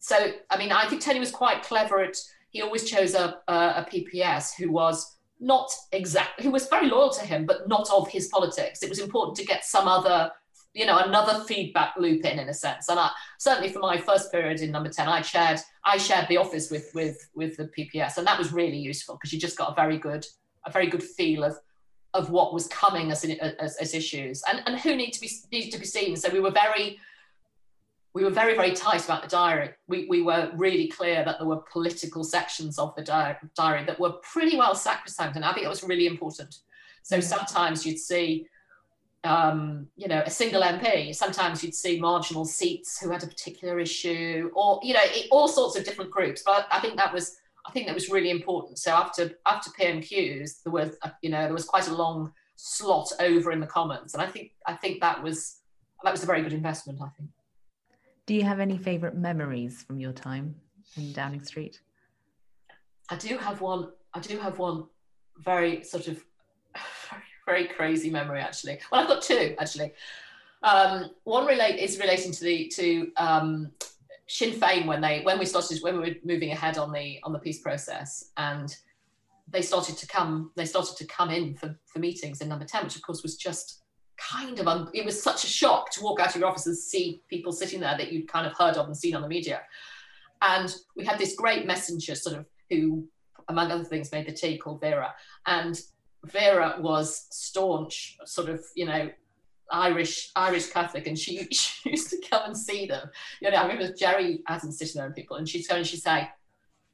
[0.00, 2.16] So, I mean, I think Tony was quite clever at,
[2.50, 7.10] he always chose a, a, a PPS who was not exactly, who was very loyal
[7.10, 8.82] to him, but not of his politics.
[8.82, 10.32] It was important to get some other,
[10.74, 12.88] you know, another feedback loop in, in a sense.
[12.88, 16.38] And I, certainly for my first period in number 10, I shared, I shared the
[16.38, 18.18] office with, with, with the PPS.
[18.18, 20.26] And that was really useful because you just got a very good
[20.66, 21.56] a very good feel of
[22.12, 25.70] of what was coming as, as, as issues and, and who need to be needed
[25.72, 26.16] to be seen.
[26.16, 26.98] So we were very
[28.12, 29.70] we were very very tight about the diary.
[29.86, 34.00] We, we were really clear that there were political sections of the di- diary that
[34.00, 36.56] were pretty well sacrosanct, and I think it was really important.
[37.02, 37.22] So mm.
[37.22, 38.46] sometimes you'd see,
[39.24, 41.14] um, you know, a single MP.
[41.14, 45.48] Sometimes you'd see marginal seats who had a particular issue, or you know, it, all
[45.48, 46.42] sorts of different groups.
[46.44, 48.78] But I think that was I think that was really important.
[48.78, 53.52] So after after PMQs, there was you know there was quite a long slot over
[53.52, 55.58] in the Commons, and I think I think that was
[56.02, 57.00] that was a very good investment.
[57.00, 57.30] I think.
[58.30, 60.54] Do you have any favourite memories from your time
[60.96, 61.80] in Downing Street?
[63.08, 63.88] I do have one.
[64.14, 64.84] I do have one
[65.38, 66.24] very sort of
[67.44, 68.78] very, crazy memory actually.
[68.92, 69.94] Well, I've got two actually.
[70.62, 73.72] Um, one relate is relating to the to um,
[74.28, 77.32] Sinn Féin when they when we started when we were moving ahead on the on
[77.32, 78.76] the peace process and
[79.48, 82.84] they started to come they started to come in for, for meetings in number 10
[82.84, 83.82] which of course was just
[84.20, 86.76] kind of un, it was such a shock to walk out of your office and
[86.76, 89.62] see people sitting there that you'd kind of heard of and seen on the media.
[90.42, 93.06] And we had this great messenger sort of who
[93.48, 95.14] among other things made the tea called vera.
[95.46, 95.80] And
[96.24, 99.10] vera was staunch sort of you know
[99.70, 103.08] Irish Irish Catholic, and she, she used to come and see them.
[103.40, 105.98] You know, I remember Gerry Adams sitting there and people, and she'd go and she'd
[105.98, 106.28] say,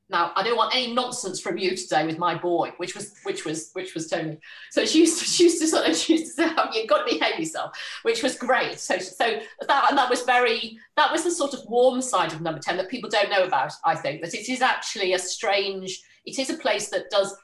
[0.09, 3.45] now I don't want any nonsense from you today with my boy, which was which
[3.45, 4.38] was which was Tony.
[4.71, 6.88] So she used to she used to sort of she used to say, oh, you've
[6.88, 8.79] got to behave yourself, which was great.
[8.79, 12.40] So so that and that was very that was the sort of warm side of
[12.40, 16.03] number 10 that people don't know about, I think, that it is actually a strange,
[16.25, 17.37] it is a place that does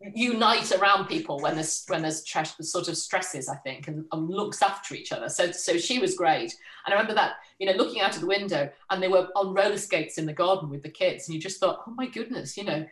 [0.00, 2.22] unite around people when there's when there's
[2.60, 5.28] sort of stresses, I think, and, and, looks after each other.
[5.28, 6.54] So so she was great.
[6.84, 9.54] And I remember that, you know, looking out of the window and they were on
[9.54, 12.56] roller skates in the garden with the kids, and you just thought, oh my goodness,
[12.56, 12.86] you know,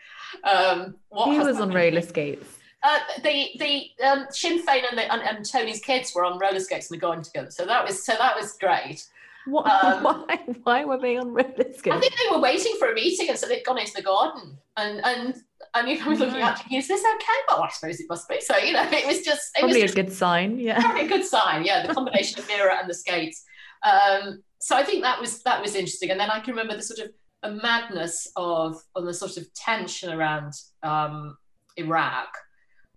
[0.45, 2.59] um, what He was on roller skates.
[2.83, 6.61] Uh, the the um, Sinn Féin and, the, and, and, Tony's kids were on roller
[6.61, 7.51] skates in the garden together.
[7.51, 9.07] So that was so that was great.
[9.47, 11.97] What, um, why why were they on roller skates?
[11.97, 14.59] I think they were waiting for a meeting, and so they'd gone into the garden
[14.77, 15.43] and and
[15.75, 17.39] and you was looking at is this okay?
[17.49, 18.41] Well, I suppose it must be.
[18.41, 20.59] So, you know, it was just it probably was a good sign.
[20.59, 20.81] Yeah.
[20.81, 21.65] Probably a good sign.
[21.65, 21.87] Yeah.
[21.87, 23.45] The combination of Mira and the skates.
[23.83, 26.11] Um, so I think that was that was interesting.
[26.11, 29.53] And then I can remember the sort of a madness of on the sort of
[29.55, 31.37] tension around um,
[31.77, 32.29] Iraq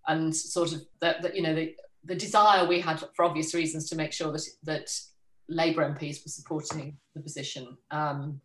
[0.07, 3.95] and sort of that you know the the desire we had for obvious reasons to
[3.95, 4.89] make sure that that
[5.49, 8.39] Labour MPs were supporting the position um,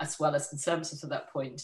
[0.00, 1.62] as well as Conservatives at that point.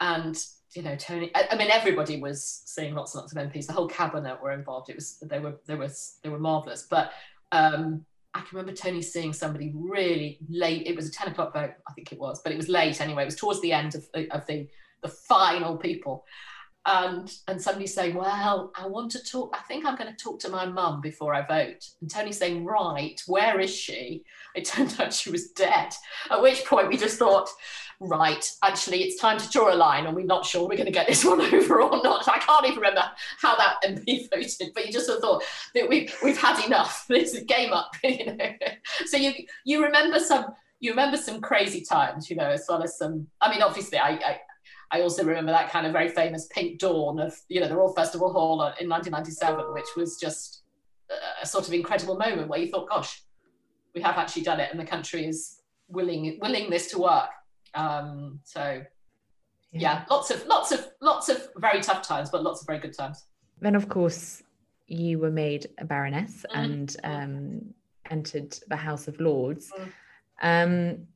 [0.00, 0.36] And
[0.74, 1.30] you know, Tony.
[1.34, 3.66] I, mean, everybody was seeing lots and lots of MPs.
[3.66, 4.90] The whole cabinet were involved.
[4.90, 5.88] It was they were they were
[6.22, 6.86] they were marvelous.
[6.88, 7.12] But
[7.52, 8.04] um,
[8.34, 10.86] I can remember Tony seeing somebody really late.
[10.86, 13.22] It was a ten o'clock vote, I think it was, but it was late anyway.
[13.22, 14.68] It was towards the end of, of the
[15.02, 16.24] the final people,
[16.86, 19.54] and and somebody saying, "Well, I want to talk.
[19.54, 22.64] I think I'm going to talk to my mum before I vote." And Tony saying,
[22.64, 25.92] "Right, where is she?" It turned out she was dead.
[26.30, 27.48] At which point we just thought
[28.00, 30.92] right, actually, it's time to draw a line, and we're not sure we're going to
[30.92, 32.28] get this one over or not.
[32.28, 33.04] I can't even remember
[33.40, 35.44] how that MP voted, but you just sort of thought
[35.74, 37.06] that we've we've had enough.
[37.08, 38.52] This is game up, you know.
[39.06, 39.32] So you
[39.64, 40.46] you remember some
[40.80, 43.26] you remember some crazy times, you know, as well as some.
[43.40, 44.40] I mean, obviously, I, I
[44.90, 47.92] I also remember that kind of very famous Pink Dawn of, you know, the Royal
[47.92, 50.62] Festival Hall in 1997, which was just
[51.42, 53.22] a sort of incredible moment where you thought, gosh,
[53.94, 57.30] we have actually done it and the country is willing willing this to work.
[57.74, 58.82] Um, so
[59.72, 59.80] yeah.
[59.80, 62.96] yeah, lots of lots of lots of very tough times, but lots of very good
[62.96, 63.24] times.
[63.60, 64.42] Then of course
[64.86, 66.64] you were made a baroness mm.
[66.64, 67.74] and um,
[68.10, 69.72] entered the House of Lords.
[69.72, 69.92] Mm.
[70.42, 71.06] Um,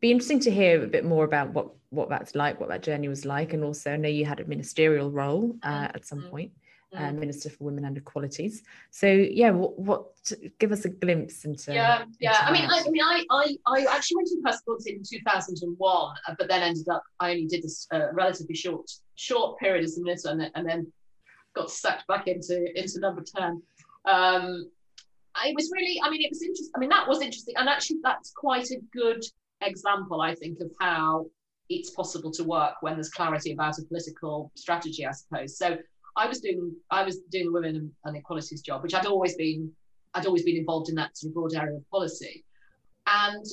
[0.00, 3.08] be interesting to hear a bit more about what what that's like, what that journey
[3.08, 5.94] was like, and also I know you had a ministerial role uh, mm.
[5.94, 6.30] at some mm.
[6.30, 6.52] point
[6.94, 8.62] uh, Minister for Women and Equalities.
[8.90, 10.06] So yeah, what, what
[10.58, 12.48] give us a glimpse into yeah yeah.
[12.48, 15.02] Into I mean I, I, mean I, I I actually went to the passports in
[15.08, 19.84] 2001, uh, but then ended up I only did this uh, relatively short short period
[19.84, 20.92] as a minister, and then, and then
[21.54, 23.62] got sucked back into into number 10.
[24.06, 24.70] Um,
[25.44, 26.72] it was really I mean it was interesting.
[26.74, 29.22] I mean that was interesting, and actually that's quite a good
[29.62, 31.26] example I think of how
[31.68, 35.56] it's possible to work when there's clarity about a political strategy, I suppose.
[35.56, 35.78] So
[36.16, 39.70] I was doing I was doing the women and equalities job, which I'd always been
[40.14, 42.44] I'd always been involved in that sort of broad area of policy.
[43.06, 43.44] And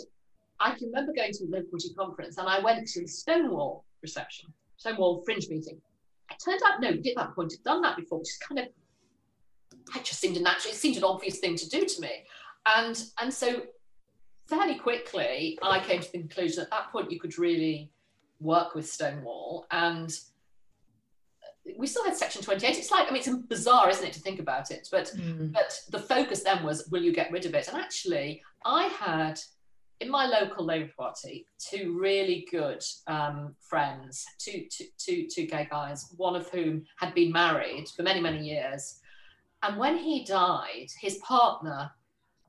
[0.59, 4.51] I can remember going to the equality conference and I went to the Stonewall reception,
[4.77, 5.79] Stonewall fringe meeting.
[6.31, 8.67] It turned out no, at that point had done that before, which is kind of
[9.95, 12.11] it just seemed a natural, it seemed an obvious thing to do to me.
[12.65, 13.61] And and so
[14.47, 17.91] fairly quickly I came to the conclusion at that point you could really
[18.39, 19.67] work with Stonewall.
[19.71, 20.11] And
[21.77, 24.39] we still had section 28 it's like i mean it's bizarre isn't it to think
[24.39, 24.87] about it?
[24.89, 25.51] But mm.
[25.51, 27.67] but the focus then was will you get rid of it?
[27.67, 29.39] And actually i had
[29.99, 35.67] in my local labour party two really good um, friends two, two, two, two gay
[35.69, 38.99] guys one of whom had been married for many many years.
[39.61, 41.91] And when he died his partner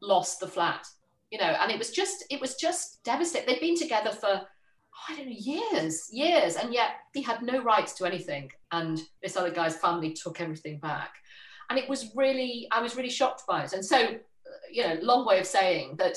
[0.00, 0.86] lost the flat
[1.30, 4.42] you know and it was just it was just devastating they'd been together for
[5.08, 8.50] I don't know, years, years, and yet he had no rights to anything.
[8.72, 11.14] And this other guy's family took everything back.
[11.70, 13.72] And it was really, I was really shocked by it.
[13.72, 14.16] And so, uh,
[14.72, 16.16] you know, long way of saying that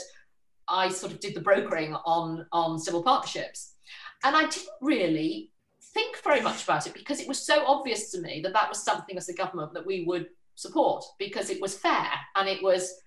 [0.67, 3.74] I sort of did the brokering on on civil partnerships,
[4.24, 5.52] and I didn't really
[5.93, 8.82] think very much about it because it was so obvious to me that that was
[8.82, 13.02] something as a government that we would support because it was fair and it was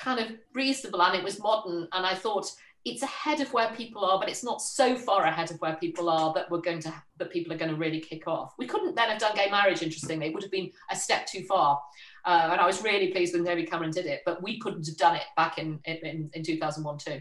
[0.00, 1.88] kind of reasonable and it was modern.
[1.92, 2.50] And I thought
[2.84, 6.08] it's ahead of where people are, but it's not so far ahead of where people
[6.08, 8.54] are that we're going to that people are going to really kick off.
[8.58, 9.82] We couldn't then have done gay marriage.
[9.82, 11.80] Interestingly, it would have been a step too far.
[12.24, 14.96] Uh, and I was really pleased when David Cameron did it, but we couldn't have
[14.96, 17.20] done it back in in, in 2001 too.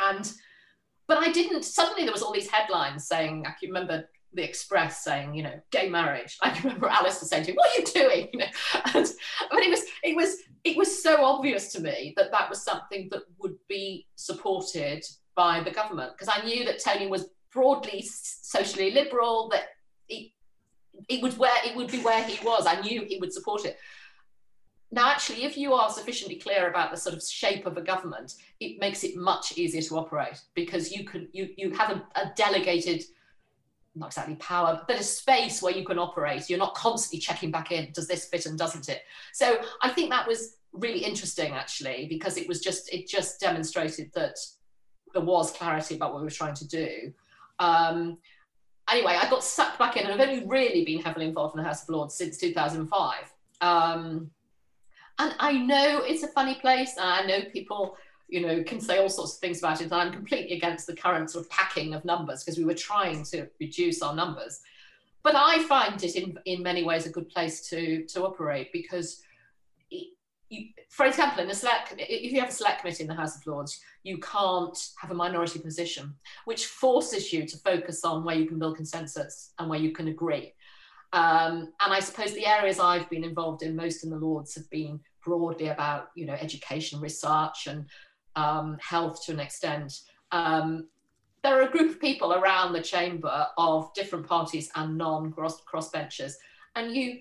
[0.00, 0.32] And
[1.08, 1.64] but I didn't.
[1.64, 3.44] Suddenly there was all these headlines saying.
[3.46, 6.36] I can remember the Express saying, you know, gay marriage.
[6.42, 8.46] I remember Alastair saying to me, "What are you doing?" You know,
[8.94, 9.06] and,
[9.50, 13.08] but it was it was it was so obvious to me that that was something
[13.10, 18.90] that would be supported by the government because I knew that Tony was broadly socially
[18.90, 19.64] liberal, that
[20.08, 20.30] it,
[21.08, 22.66] it would where it would be where he was.
[22.66, 23.78] I knew he would support it.
[24.92, 28.34] Now, actually, if you are sufficiently clear about the sort of shape of a government,
[28.60, 32.32] it makes it much easier to operate because you can you you have a, a
[32.36, 33.02] delegated
[33.96, 36.48] not exactly power, but a space where you can operate.
[36.48, 39.02] You're not constantly checking back in, does this fit and doesn't it?
[39.32, 44.10] So I think that was really interesting actually, because it was just, it just demonstrated
[44.14, 44.36] that
[45.14, 47.12] there was clarity about what we were trying to do.
[47.58, 48.18] Um,
[48.90, 51.68] anyway, I got sucked back in and I've only really been heavily involved in the
[51.68, 53.14] House of Lords since 2005.
[53.62, 54.30] Um,
[55.18, 57.96] and I know it's a funny place and I know people
[58.28, 59.92] you know, can say all sorts of things about it.
[59.92, 63.48] I'm completely against the current sort of packing of numbers because we were trying to
[63.60, 64.60] reduce our numbers.
[65.22, 69.22] But I find it in, in many ways a good place to, to operate because,
[69.90, 73.36] you, for example, in the select, if you have a select committee in the House
[73.36, 78.36] of Lords, you can't have a minority position, which forces you to focus on where
[78.36, 80.52] you can build consensus and where you can agree.
[81.12, 84.68] Um, and I suppose the areas I've been involved in most in the Lords have
[84.70, 87.86] been broadly about, you know, education research and
[88.36, 90.00] um, health to an extent.
[90.32, 90.88] Um,
[91.42, 96.34] there are a group of people around the chamber of different parties and non-cross crossbenchers,
[96.74, 97.20] and you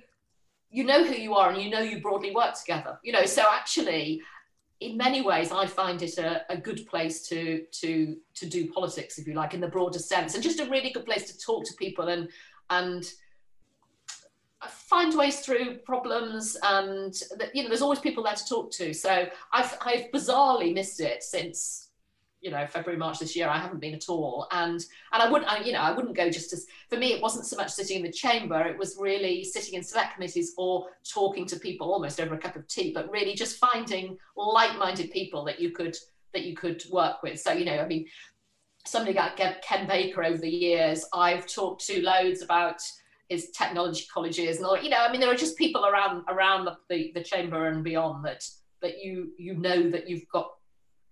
[0.70, 3.00] you know who you are and you know you broadly work together.
[3.04, 4.22] You know, so actually,
[4.82, 9.18] in many ways, I find it a, a good place to to to do politics,
[9.18, 11.66] if you like, in the broader sense, and just a really good place to talk
[11.66, 12.30] to people and
[12.70, 13.10] and
[14.90, 18.94] find ways through problems and that you know there's always people there to talk to.
[18.94, 21.90] So i've i've bizarrely missed it since
[22.42, 23.48] you know february march this year.
[23.48, 24.48] I haven't been at all.
[24.52, 24.80] And
[25.14, 27.46] and i wouldn't I, you know i wouldn't go just as for me it wasn't
[27.46, 28.62] so much sitting in the chamber.
[28.62, 32.56] It was really sitting in select committees or talking to people almost over a cup
[32.56, 35.98] of tea but really just finding like-minded people that you could
[36.34, 37.40] that you could work with.
[37.40, 38.06] So you know i mean
[38.86, 42.80] somebody like ken baker over the years i've talked to loads about
[43.30, 46.66] his technology colleges and all you know i mean there are just people around around
[46.66, 48.44] the, the, the chamber and beyond that
[48.82, 50.52] that you you know that you've got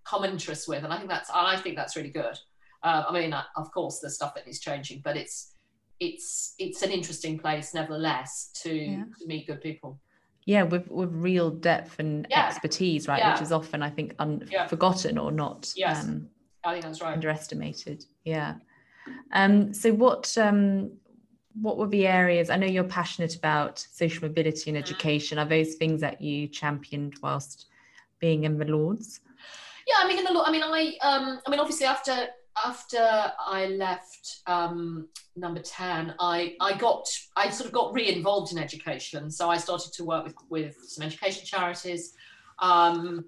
[0.03, 0.83] common interests with.
[0.83, 2.37] And i think that's i think that's really good.
[2.83, 5.53] Uh, i mean uh, of course there's stuff that is changing but it's
[5.99, 9.03] it's it's an interesting place nevertheless to, yeah.
[9.19, 9.99] to meet good people.
[10.45, 12.47] Yeah with with real depth and yeah.
[12.47, 13.33] expertise right yeah.
[13.33, 16.03] which is often i think un- forgotten or not yes.
[16.03, 16.27] um,
[16.65, 17.13] i think that's right.
[17.13, 18.05] underestimated.
[18.25, 18.55] Yeah.
[19.31, 20.91] Um so what um
[21.61, 24.81] what were the areas i know you're passionate about social mobility and mm.
[24.81, 25.37] education.
[25.37, 27.67] Are those things that you championed whilst
[28.19, 29.19] being in the lords?
[29.87, 32.27] Yeah i mean in the law i mean i um i mean obviously after
[32.65, 38.57] after i left um number 10 i i got i sort of got re-involved in
[38.57, 39.29] education.
[39.29, 42.13] So i started to work with with some education charities.
[42.59, 43.25] Um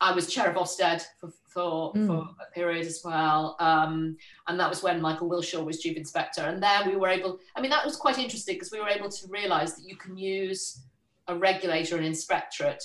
[0.00, 2.06] I was chair of Ofsted for, for, mm.
[2.06, 3.56] for a period as well.
[3.58, 6.42] Um, and that was when Michael Wilshaw was chief inspector.
[6.42, 9.08] And there we were able, I mean, that was quite interesting because we were able
[9.08, 10.82] to realize that you can use
[11.26, 12.82] a regulator and inspectorate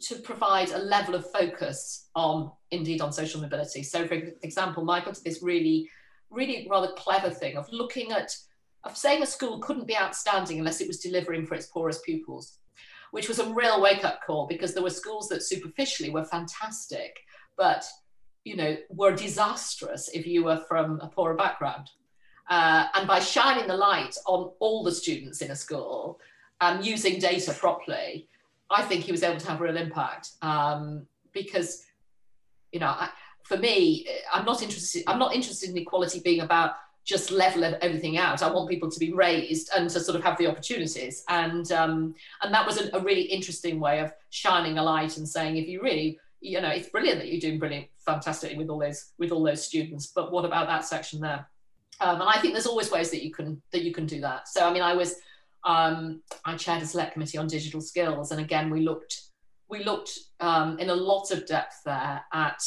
[0.00, 3.82] to provide a level of focus on, indeed, on social mobility.
[3.82, 5.90] So, for example, Michael did this really,
[6.30, 8.36] really rather clever thing of looking at,
[8.84, 12.58] of saying a school couldn't be outstanding unless it was delivering for its poorest pupils
[13.10, 17.20] which was a real wake up call because there were schools that superficially were fantastic,
[17.58, 17.84] but
[18.44, 21.90] you know were disastrous if you were from a poorer background.
[22.48, 26.18] Uh, and by shining the light on all the students in a school
[26.62, 28.26] and using data properly,
[28.70, 30.30] I think he was able to have real impact.
[30.40, 31.84] Um, because,
[32.72, 33.10] you know, I,
[33.42, 35.04] for me, I'm not interested.
[35.06, 36.72] I'm not interested in equality being about
[37.04, 38.42] just level everything out.
[38.42, 41.24] I want people to be raised and to sort of have the opportunities.
[41.28, 45.26] And um, and that was a, a, really interesting way of shining a light and
[45.26, 48.78] saying, if you really, you know, it's brilliant that you're doing brilliant, fantastically with all
[48.78, 50.08] those with all those students.
[50.14, 51.48] But what about that section there?
[52.00, 54.48] Um, and I think there's always ways that you can that you can do that.
[54.48, 55.16] So I mean, I was
[55.64, 59.22] um, I chaired a select committee on digital skills, and again, we looked
[59.68, 62.62] we looked um, in a lot of depth there at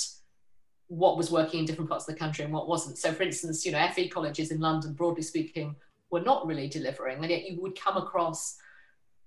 [0.87, 2.97] what was working in different parts of the country and what wasn't.
[2.97, 5.75] So, for instance, you know, FE colleges in London, broadly speaking,
[6.11, 8.57] were not really delivering, and yet you would come across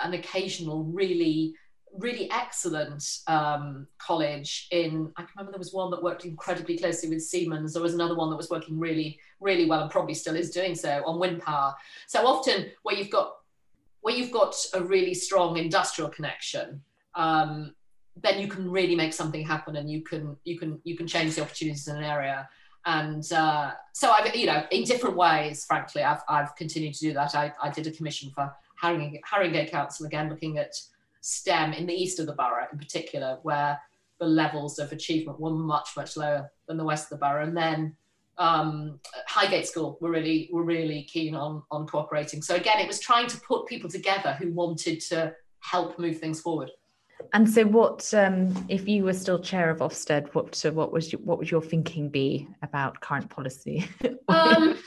[0.01, 1.55] an occasional really
[1.99, 7.09] really excellent um, college in i can remember there was one that worked incredibly closely
[7.09, 7.73] with siemens.
[7.73, 10.75] There was another one that was working really really well and probably still is doing
[10.75, 11.75] so on wind power.
[12.07, 13.37] So often where you've got
[14.01, 16.83] where you've got a really strong industrial connection
[17.15, 17.75] um,
[18.23, 21.35] then you can really make something happen and you can you can you can change
[21.37, 22.49] the opportunities in an area.
[22.87, 27.13] And uh, so I've you know in different ways frankly I've, I've continued to do
[27.15, 27.35] that.
[27.35, 30.75] I, I did a commission for Haringey, Haringey Council again looking at
[31.25, 33.81] STEM in the east of the borough in particular where
[34.21, 37.57] the levels of achievement were much much lower than the west of the borough and
[37.57, 37.97] then
[38.37, 38.99] um,
[39.29, 42.43] Highgate School were really were really keen on on cooperating.
[42.43, 46.41] So again, it was trying to put people together who wanted to help move things
[46.41, 46.71] forward.
[47.33, 50.35] And so, what um, if you were still chair of Ofsted?
[50.35, 53.89] What so what was your, what would your thinking be about current policy?
[54.29, 54.79] um,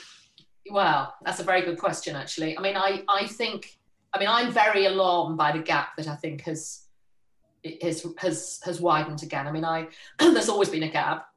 [0.70, 2.58] well, that's a very good question, actually.
[2.58, 3.78] I mean, I I think
[4.18, 6.88] I mean I'm very alarmed by the gap that I think has
[7.82, 9.48] has has has widened again.
[9.48, 9.88] I mean, I
[10.20, 11.28] there's always been a gap,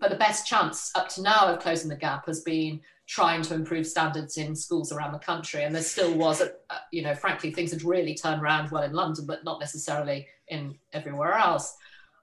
[0.00, 3.54] but the best chance up to now of closing the gap has been trying to
[3.54, 5.64] improve standards in schools around the country.
[5.64, 6.52] And there still was, a,
[6.92, 10.76] you know, frankly, things had really turned around well in London, but not necessarily in
[10.92, 11.74] everywhere else.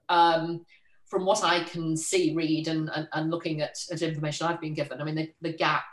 [0.08, 0.64] Um,
[1.04, 4.72] from what I can see, read, and, and, and, looking at, at information I've been
[4.72, 5.84] given, I mean, the, the gap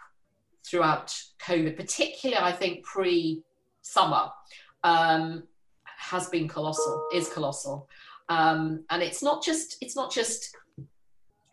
[0.66, 1.14] throughout
[1.46, 3.44] COVID, particularly I think pre
[3.86, 4.30] summer,
[4.84, 5.44] um,
[5.84, 7.88] has been colossal, is colossal.
[8.28, 10.56] Um, and it's not just it's not just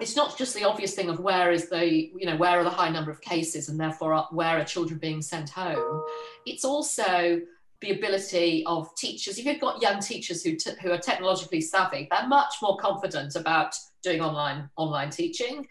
[0.01, 2.71] it's not just the obvious thing of where is the you know where are the
[2.71, 6.03] high number of cases and therefore where are children being sent home
[6.47, 7.41] it's also
[7.83, 12.09] the ability of teachers if you've got young teachers who, t- who are technologically savvy
[12.11, 15.67] they're much more confident about doing online online teaching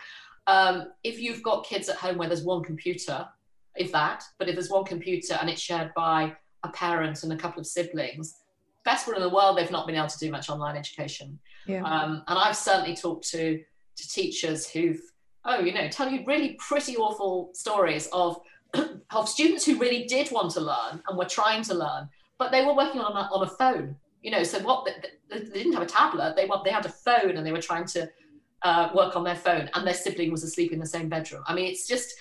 [0.47, 3.27] um, if you've got kids at home where there's one computer
[3.75, 6.31] if that but if there's one computer and it's shared by
[6.63, 8.41] a parent and a couple of siblings
[8.83, 11.39] best one in the world they've not been able to do much online education.
[11.67, 11.83] Yeah.
[11.83, 13.63] um, and i've certainly talked to
[13.95, 14.99] to teachers who've
[15.45, 18.41] oh you know tell you really pretty awful stories of
[19.11, 22.09] of students who really did want to learn and were trying to learn
[22.39, 23.95] but they were working on a, on a phone.
[24.23, 27.37] You know so what they, they didn't have a tablet they they had a phone
[27.37, 28.09] and they were trying to
[28.63, 31.43] uh, work on their phone and their sibling was asleep in the same bedroom.
[31.45, 32.13] I mean it's just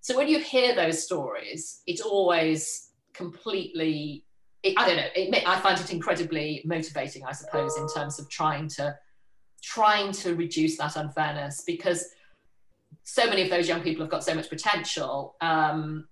[0.00, 2.83] so when you hear those stories it's always
[3.14, 4.24] completely
[4.76, 8.68] i don't know it, i find it incredibly motivating i suppose in terms of trying
[8.68, 8.94] to
[9.62, 12.10] trying to reduce that unfairness because
[13.04, 15.36] so many of those young people have got so much potential.
[15.40, 16.08] Um,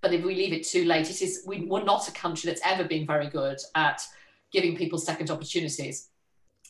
[0.00, 2.60] but if we leave it too late, it is we, we're not a country that's
[2.64, 4.02] ever been very good at
[4.52, 6.08] giving people second opportunities.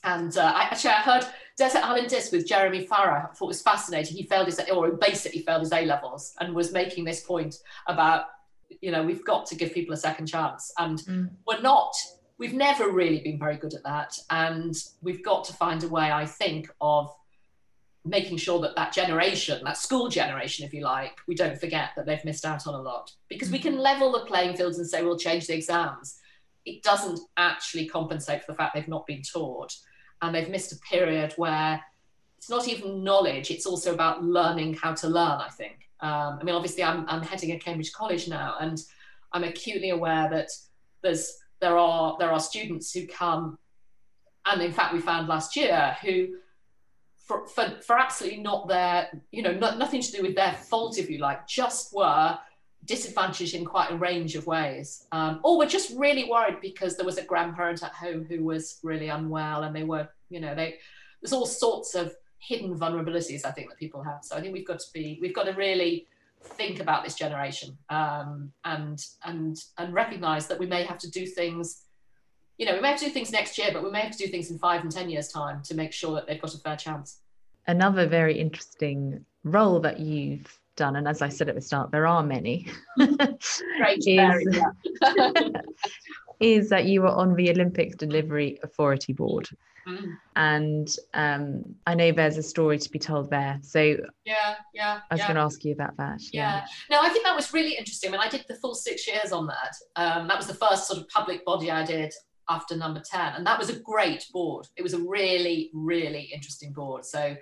[0.04, 1.24] And uh, I, actually, I heard
[1.56, 3.30] Desert Island Disc with Jeremy Farrar.
[3.30, 4.16] I thought was fascinating.
[4.16, 8.26] He failed his, or basically failed his A levels, and was making this point about,
[8.80, 11.30] you know, we've got to give people a second chance, and mm.
[11.46, 11.94] we're not
[12.42, 14.18] we've never really been very good at that.
[14.30, 17.14] And we've got to find a way, I think, of
[18.04, 22.04] making sure that that generation, that school generation, if you like, we don't forget that
[22.04, 23.12] they've missed out on a lot.
[23.28, 26.18] Because we can level the playing fields and say we'll change the exams.
[26.64, 29.72] It doesn't actually compensate for the fact they've not been taught.
[30.20, 31.80] And they've missed a period where
[32.38, 35.88] it's not even knowledge, it's also about learning how to learn, I think.
[36.02, 38.82] Um, I mean, obviously, I'm, I'm heading a Cambridge College now, and
[39.32, 40.50] I'm acutely aware that
[41.02, 43.56] there's there are there are students who come,
[44.46, 46.36] and in fact we found last year who,
[47.16, 50.98] for for, for absolutely not their you know not, nothing to do with their fault
[50.98, 52.36] if you like, just were
[52.84, 57.06] disadvantaged in quite a range of ways, um, or were just really worried because there
[57.06, 60.78] was a grandparent at home who was really unwell, and they were you know they
[61.22, 62.12] there's all sorts of
[62.42, 64.20] hidden vulnerabilities I think that people have.
[64.22, 66.06] So I think we've got to be we've got to really
[66.42, 71.26] think about this generation um, and and and recognize that we may have to do
[71.26, 71.84] things
[72.58, 74.18] you know we may have to do things next year but we may have to
[74.18, 76.58] do things in five and ten years time to make sure that they've got a
[76.58, 77.20] fair chance
[77.66, 82.06] another very interesting role that you've done and as i said at the start there
[82.06, 82.66] are many
[82.96, 84.60] Great, is,
[86.42, 89.48] is that you were on the olympics delivery authority board
[89.86, 90.16] Mm.
[90.36, 93.58] And um, I know there's a story to be told there.
[93.62, 93.80] So
[94.24, 95.00] yeah, yeah.
[95.10, 95.26] I was yeah.
[95.26, 96.20] going to ask you about that.
[96.32, 96.62] Yeah.
[96.62, 96.66] yeah.
[96.90, 98.10] No, I think that was really interesting.
[98.10, 99.74] I mean, I did the full six years on that.
[99.96, 102.12] Um, that was the first sort of public body I did
[102.48, 103.34] after number 10.
[103.34, 104.68] And that was a great board.
[104.76, 107.04] It was a really, really interesting board.
[107.04, 107.36] So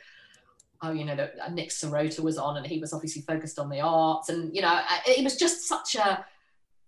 [0.82, 4.30] oh, you know, Nick Serota was on, and he was obviously focused on the arts,
[4.30, 6.24] and you know, it was just such a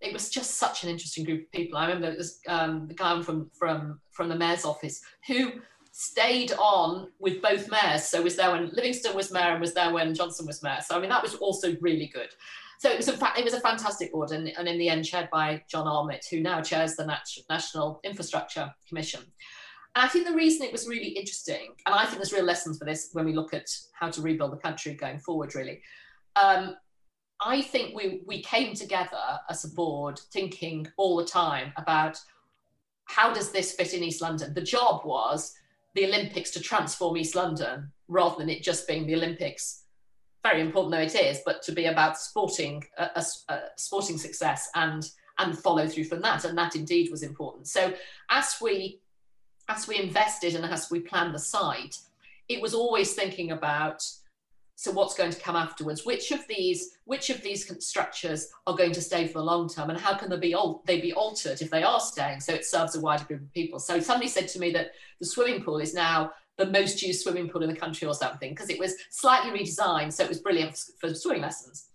[0.03, 1.77] it was just such an interesting group of people.
[1.77, 5.53] I remember this, um, the guy from from from the mayor's office who
[5.91, 8.03] stayed on with both mayors.
[8.03, 10.79] So was there when Livingstone was mayor and was there when Johnson was mayor.
[10.85, 12.29] So I mean that was also really good.
[12.79, 15.05] So it was a fa- it was a fantastic board, and, and in the end
[15.05, 19.21] chaired by John Armitt, who now chairs the Nat- National Infrastructure Commission.
[19.95, 22.79] And I think the reason it was really interesting, and I think there's real lessons
[22.79, 25.81] for this when we look at how to rebuild the country going forward, really.
[26.35, 26.75] Um,
[27.45, 32.19] I think we, we came together as a board thinking all the time about
[33.05, 34.53] how does this fit in East London?
[34.53, 35.53] The job was
[35.93, 39.83] the Olympics to transform East London rather than it just being the Olympics,
[40.43, 43.23] very important though it is, but to be about sporting a,
[43.77, 46.45] sporting success and and follow through from that.
[46.45, 47.67] And that indeed was important.
[47.67, 47.93] So
[48.29, 48.99] as we
[49.69, 51.97] as we invested and as we planned the site,
[52.49, 54.03] it was always thinking about
[54.75, 56.05] so what's going to come afterwards?
[56.05, 59.89] Which of these which of these structures are going to stay for the long term,
[59.89, 62.39] and how can they be al- they be altered if they are staying?
[62.39, 63.79] So it serves a wider group of people.
[63.79, 67.49] So somebody said to me that the swimming pool is now the most used swimming
[67.49, 70.79] pool in the country or something because it was slightly redesigned, so it was brilliant
[70.99, 71.89] for swimming lessons.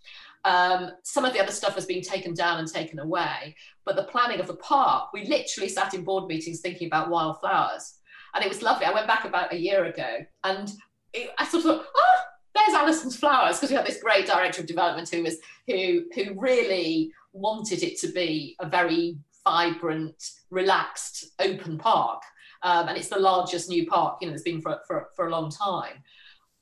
[0.44, 4.04] Um, some of the other stuff has been taken down and taken away, but the
[4.04, 7.94] planning of the park, we literally sat in board meetings thinking about wildflowers.
[8.34, 8.86] And it was lovely.
[8.86, 10.70] I went back about a year ago and
[11.12, 12.20] it, I sort of thought, oh,
[12.68, 16.38] there's Alison's flowers, because we had this great director of development who was who who
[16.38, 22.22] really wanted it to be a very vibrant, relaxed, open park.
[22.62, 25.30] Um, and it's the largest new park, you know, it's been for, for, for a
[25.30, 26.02] long time.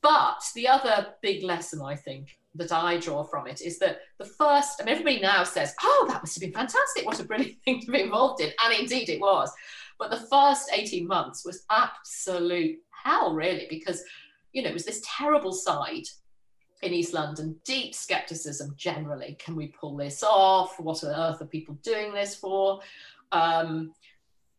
[0.03, 4.25] But the other big lesson I think that I draw from it is that the
[4.25, 7.07] first, I mean, everybody now says, oh, that must have been fantastic.
[7.07, 8.51] What a brilliant thing to be involved in.
[8.65, 9.51] And indeed it was.
[9.99, 14.03] But the first 18 months was absolute hell, really, because,
[14.53, 16.05] you know, it was this terrible side
[16.83, 19.37] in East London, deep skepticism generally.
[19.39, 20.79] Can we pull this off?
[20.79, 22.81] What on earth are people doing this for?
[23.33, 23.93] Um,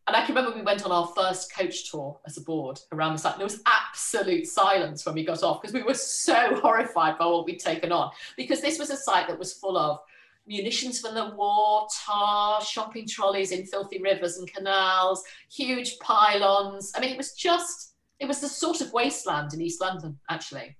[0.08, 3.12] and I can remember we went on our first coach tour as a board around
[3.12, 3.36] the site.
[3.36, 7.44] There was absolute silence when we got off because we were so horrified by what
[7.44, 8.10] we'd taken on.
[8.36, 10.00] Because this was a site that was full of
[10.46, 16.90] munitions from the war, tar, shopping trolleys in filthy rivers and canals, huge pylons.
[16.96, 17.87] I mean, it was just,
[18.20, 20.76] it was the sort of wasteland in East London, actually.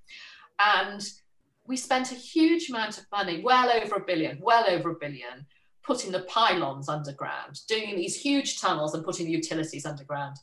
[0.58, 1.08] And
[1.66, 5.46] we spent a huge amount of money, well over a billion, well over a billion,
[5.82, 10.36] putting the pylons underground, doing these huge tunnels and putting the utilities underground.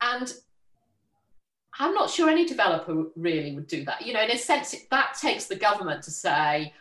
[0.00, 0.32] And
[1.78, 4.04] I'm not sure any developer really would do that.
[4.04, 6.74] You know, in a sense, that takes the government to say,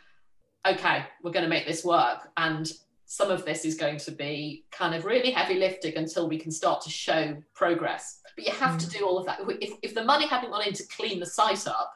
[0.68, 2.30] okay, we're going to make this work.
[2.38, 2.72] And
[3.06, 6.52] some of this is going to be kind of really heavy lifting until we can
[6.52, 8.22] start to show progress.
[8.38, 8.80] But you have mm.
[8.80, 9.40] to do all of that.
[9.62, 11.92] If, if the money hadn't gone in to clean the site up,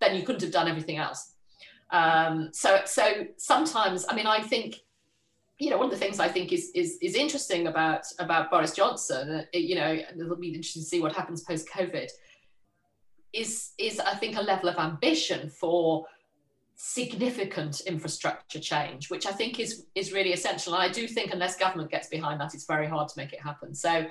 [0.00, 1.32] then you couldn't have done everything else.
[1.90, 4.76] Um, so, so sometimes, I mean, I think
[5.58, 8.74] you know, one of the things I think is is is interesting about about Boris
[8.74, 12.08] Johnson, uh, you know, it'll be interesting to see what happens post COVID.
[13.32, 16.06] Is is I think a level of ambition for
[16.76, 20.74] significant infrastructure change, which I think is is really essential.
[20.74, 23.40] And I do think unless government gets behind that, it's very hard to make it
[23.40, 23.74] happen.
[23.74, 24.06] So,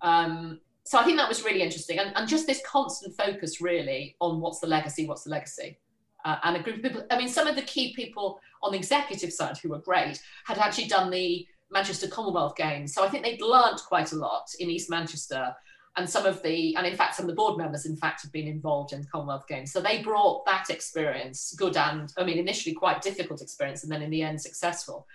[0.00, 4.16] um, so I think that was really interesting, and, and just this constant focus really
[4.20, 5.78] on what's the legacy, what's the legacy
[6.24, 7.06] uh, and a group of people.
[7.10, 10.58] I mean, some of the key people on the executive side who were great had
[10.58, 12.94] actually done the Manchester Commonwealth Games.
[12.94, 15.54] So I think they'd learned quite a lot in East Manchester.
[15.96, 18.32] And some of the, and in fact, some of the board members, in fact, have
[18.32, 19.72] been involved in the Commonwealth Games.
[19.72, 24.02] So they brought that experience, good and, I mean, initially quite difficult experience, and then
[24.02, 25.06] in the end, successful.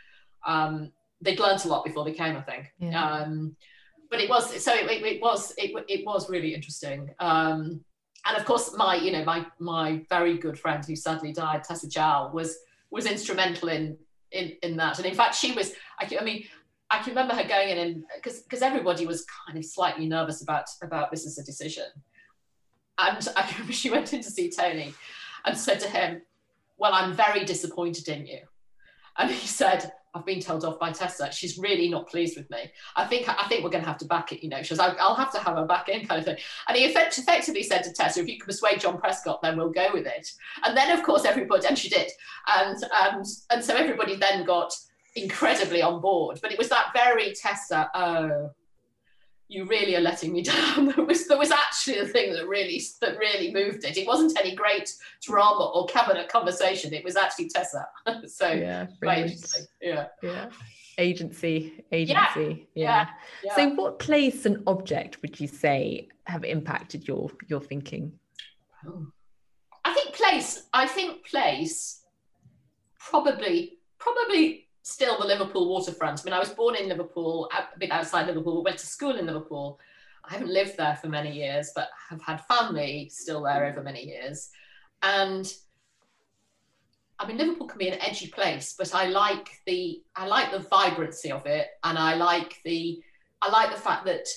[0.45, 2.74] Um, they'd learned a lot before they came, I think.
[2.80, 3.01] Yeah.
[3.01, 3.55] Um,
[4.14, 7.09] but it was, so it, it, it was, it, it was really interesting.
[7.20, 7.84] Um,
[8.28, 11.88] and of course, my you know my my very good friend who sadly died, Tessa
[11.88, 12.59] Jowell, was
[12.91, 13.97] was instrumental in
[14.32, 14.99] in in that.
[14.99, 15.74] And in fact, she was.
[15.99, 16.45] I, I mean,
[16.91, 20.43] I can remember her going in and because because everybody was kind of slightly nervous
[20.43, 21.86] about about this as a decision.
[22.99, 24.93] And I remember she went in to see Tony
[25.43, 26.22] and said to him,
[26.78, 28.41] "Well, I'm very disappointed in you."
[29.18, 31.32] And he said, I've been told off by Tessa.
[31.32, 32.72] She's really not pleased with me.
[32.95, 34.43] I think I think we're going to have to back it.
[34.43, 36.38] You know, she goes, I'll have to have her back in, kind of thing.
[36.68, 39.89] And he effectively said to Tessa, if you can persuade John Prescott, then we'll go
[39.91, 40.30] with it.
[40.64, 42.11] And then, of course, everybody, and she did,
[42.47, 44.74] and and and so everybody then got
[45.16, 46.39] incredibly on board.
[46.41, 48.51] But it was that very Tessa, oh,
[49.47, 50.87] you really are letting me down.
[50.87, 53.97] That was that was actually the thing that really that really moved it.
[53.97, 56.93] It wasn't any great drama or cabinet conversation.
[56.93, 57.85] It was actually Tessa.
[58.27, 58.87] so yeah,
[59.81, 60.49] yeah, yeah.
[60.99, 63.05] Agency, agency, yeah.
[63.05, 63.07] Yeah.
[63.43, 63.55] yeah.
[63.55, 68.13] So, what place and object would you say have impacted your your thinking?
[69.85, 70.63] I think place.
[70.73, 72.01] I think place.
[72.99, 76.21] Probably, probably still the Liverpool waterfront.
[76.21, 79.25] I mean, I was born in Liverpool, a bit outside Liverpool, went to school in
[79.25, 79.79] Liverpool.
[80.25, 84.05] I haven't lived there for many years, but have had family still there over many
[84.05, 84.49] years.
[85.01, 85.51] And
[87.17, 90.59] I mean, Liverpool can be an edgy place, but I like the I like the
[90.59, 93.01] vibrancy of it, and I like the
[93.41, 94.27] I like the fact that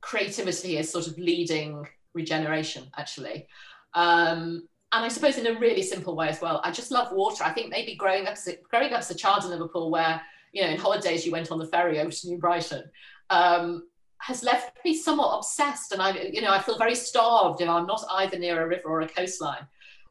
[0.00, 2.84] creativity is sort of leading regeneration.
[2.96, 3.46] Actually,
[3.94, 6.60] um, and I suppose in a really simple way as well.
[6.64, 7.44] I just love water.
[7.44, 10.20] I think maybe growing up as a, growing up as a child in Liverpool, where
[10.52, 12.84] you know in holidays you went on the ferry over to New Brighton,
[13.30, 13.84] um,
[14.18, 15.92] has left me somewhat obsessed.
[15.92, 18.88] And I, you know, I feel very starved if I'm not either near a river
[18.88, 19.66] or a coastline.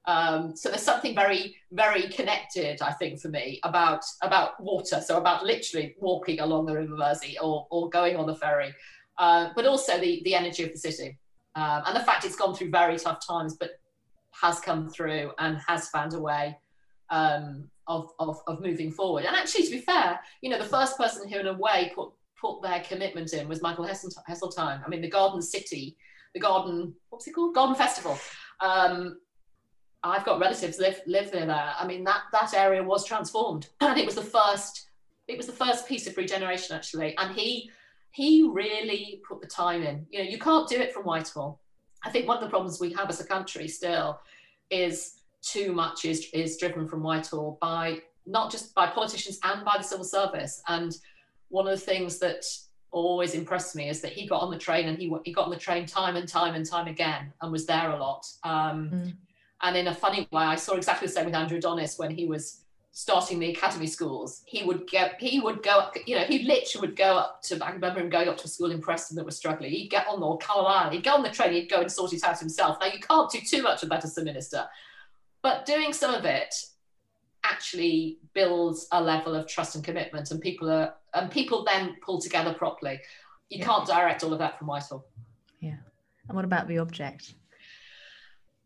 [0.05, 4.99] Um, so there's something very, very connected, I think, for me about about water.
[4.99, 8.73] So about literally walking along the River Mersey or or going on the ferry,
[9.19, 11.19] uh, but also the the energy of the city
[11.55, 13.71] um, and the fact it's gone through very tough times, but
[14.39, 16.57] has come through and has found a way
[17.09, 19.25] um, of, of, of moving forward.
[19.25, 22.11] And actually, to be fair, you know, the first person who, in a way, put
[22.41, 24.83] put their commitment in was Michael Heseltine.
[24.83, 25.95] I mean, the Garden City,
[26.33, 27.53] the Garden, what's it called?
[27.53, 28.17] Garden Festival.
[28.61, 29.19] Um,
[30.03, 31.73] I've got relatives live live near there.
[31.77, 34.87] I mean, that that area was transformed, and it was the first.
[35.27, 37.15] It was the first piece of regeneration, actually.
[37.17, 37.69] And he
[38.11, 40.05] he really put the time in.
[40.09, 41.60] You know, you can't do it from Whitehall.
[42.03, 44.19] I think one of the problems we have as a country still
[44.69, 49.75] is too much is is driven from Whitehall by not just by politicians and by
[49.77, 50.61] the civil service.
[50.67, 50.95] And
[51.49, 52.45] one of the things that
[52.91, 55.51] always impressed me is that he got on the train and he he got on
[55.51, 58.25] the train time and time and time again and was there a lot.
[58.43, 59.13] Um, mm.
[59.63, 62.25] And in a funny way, I saw exactly the same with Andrew Adonis when he
[62.25, 62.60] was
[62.91, 64.43] starting the academy schools.
[64.45, 67.63] He would get he would go up, you know, he literally would go up to
[67.63, 69.71] I remember him going up to a school in Preston that was struggling.
[69.71, 72.23] He'd get on the Carlisle, he'd go on the train, he'd go and sort it
[72.23, 72.77] out himself.
[72.79, 74.65] Now you can't do too much of that as a minister,
[75.41, 76.53] but doing some of it
[77.43, 82.19] actually builds a level of trust and commitment and people are and people then pull
[82.19, 82.99] together properly.
[83.49, 83.65] You yeah.
[83.65, 85.05] can't direct all of that from Whitehall.
[85.59, 85.77] Yeah.
[86.27, 87.33] And what about the object?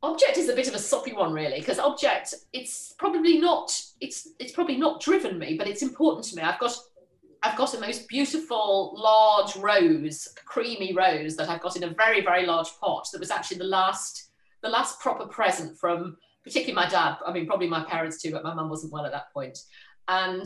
[0.05, 4.27] Object is a bit of a soppy one, really, because object it's probably not it's
[4.37, 6.43] it's probably not driven me, but it's important to me.
[6.43, 6.75] I've got
[7.41, 12.21] I've got a most beautiful large rose, creamy rose that I've got in a very
[12.21, 13.07] very large pot.
[13.11, 14.29] That was actually the last
[14.61, 17.17] the last proper present from particularly my dad.
[17.25, 19.57] I mean, probably my parents too, but my mum wasn't well at that point,
[20.07, 20.45] and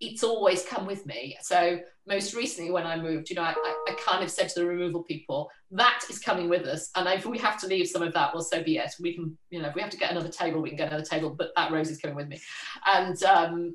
[0.00, 1.36] it's always come with me.
[1.42, 1.78] So
[2.10, 3.54] most recently when I moved, you know, I,
[3.88, 6.90] I, kind of said to the removal people, that is coming with us.
[6.96, 8.92] And if we have to leave some of that, well, so be it.
[9.00, 11.04] We can, you know, if we have to get another table, we can get another
[11.04, 12.40] table, but that rose is coming with me.
[12.84, 13.74] And, um,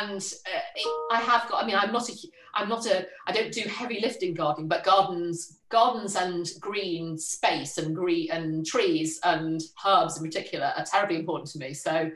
[0.00, 2.12] and uh, it, I have got, I mean, I'm not a,
[2.54, 7.78] I'm not a, I don't do heavy lifting gardening, but gardens, gardens and green space
[7.78, 11.74] and green and trees and herbs in particular are terribly important to me.
[11.74, 12.10] So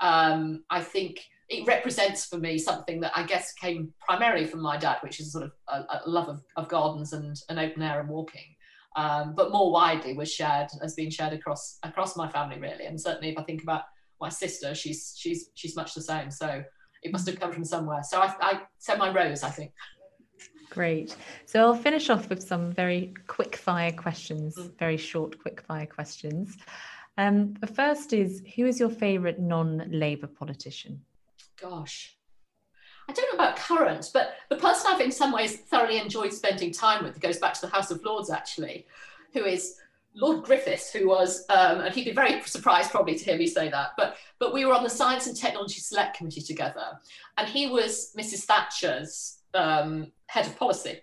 [0.00, 4.76] um, I think, it represents for me something that I guess came primarily from my
[4.76, 7.98] dad, which is sort of a, a love of, of, gardens and, and open air
[8.00, 8.54] and walking.
[8.96, 13.00] Um, but more widely was shared has been shared across across my family really, and
[13.00, 13.82] certainly if I think about
[14.20, 16.30] my sister, she's she's she's much the same.
[16.30, 16.62] So
[17.02, 18.02] it must have come from somewhere.
[18.02, 19.72] So I, I said my rose, I think.
[20.70, 21.16] Great.
[21.46, 24.76] So I'll finish off with some very quick fire questions, mm.
[24.78, 26.56] very short quick fire questions.
[27.18, 31.00] Um, the first is Who is your favourite non Labour politician?
[31.60, 32.16] Gosh,
[33.08, 36.72] I don't know about current, but the person I've in some ways thoroughly enjoyed spending
[36.72, 38.86] time with goes back to the House of Lords actually,
[39.32, 39.76] who is
[40.14, 43.68] Lord Griffiths, who was, um, and he'd be very surprised probably to hear me say
[43.70, 46.98] that, but but we were on the Science and Technology Select Committee together,
[47.36, 48.44] and he was Mrs.
[48.44, 51.00] Thatcher's um, head of policy,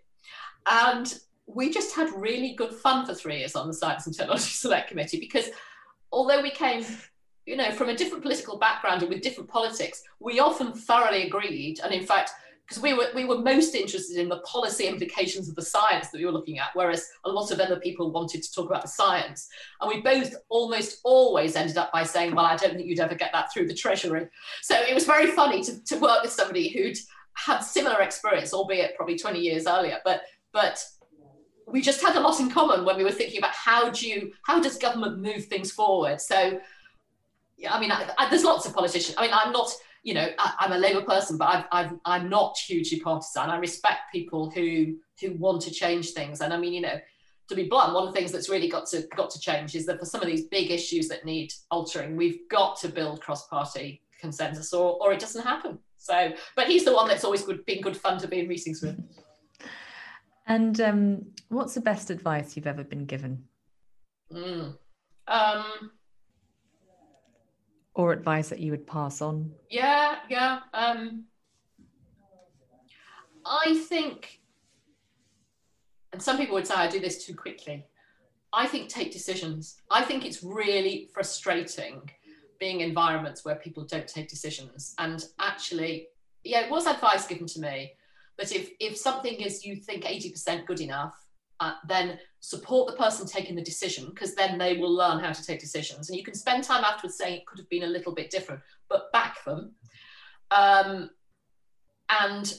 [0.70, 4.44] and we just had really good fun for three years on the Science and Technology
[4.50, 5.50] Select Committee because
[6.12, 6.86] although we came
[7.48, 11.80] you know, from a different political background and with different politics, we often thoroughly agreed.
[11.82, 12.32] And in fact,
[12.68, 16.18] because we were we were most interested in the policy implications of the science that
[16.18, 18.90] we were looking at, whereas a lot of other people wanted to talk about the
[18.90, 19.48] science.
[19.80, 23.16] And we both almost always ended up by saying, "Well, I don't think you'd ever
[23.16, 24.28] get that through the Treasury."
[24.62, 26.98] So it was very funny to, to work with somebody who'd
[27.36, 30.00] had similar experience, albeit probably 20 years earlier.
[30.04, 30.86] But but
[31.66, 34.34] we just had a lot in common when we were thinking about how do you
[34.44, 36.20] how does government move things forward.
[36.20, 36.60] So
[37.58, 39.16] yeah, I mean, I, I, there's lots of politicians.
[39.18, 39.72] I mean, I'm not,
[40.04, 43.50] you know, I, am a Labour person, but I've, i am not hugely partisan.
[43.50, 47.00] I respect people who who want to change things, and I mean, you know,
[47.50, 49.86] to be blunt, one of the things that's really got to got to change is
[49.88, 54.02] that for some of these big issues that need altering, we've got to build cross-party
[54.22, 55.80] consensus, or or it doesn't happen.
[55.98, 58.82] So, but he's the one that's always good, been good fun to be in meetings
[58.82, 58.98] with.
[60.46, 63.44] And um, what's the best advice you've ever been given?
[64.32, 64.78] Mm.
[65.28, 65.92] Um,
[67.98, 69.52] or advice that you would pass on?
[69.70, 70.60] Yeah, yeah.
[70.74, 71.26] Um,
[73.44, 74.40] I think,
[76.14, 77.86] and some people would say I do this too quickly.
[78.54, 79.82] I think take decisions.
[79.90, 82.08] I think it's really frustrating
[82.60, 84.94] being environments where people don't take decisions.
[85.00, 86.08] And actually,
[86.44, 87.94] yeah, it was advice given to me
[88.38, 91.16] that if if something is you think 80% good enough,
[91.60, 95.44] uh, then support the person taking the decision because then they will learn how to
[95.44, 96.10] take decisions.
[96.10, 98.62] And you can spend time afterwards saying it could have been a little bit different,
[98.90, 99.74] but back them.
[100.52, 101.10] Um,
[102.10, 102.54] and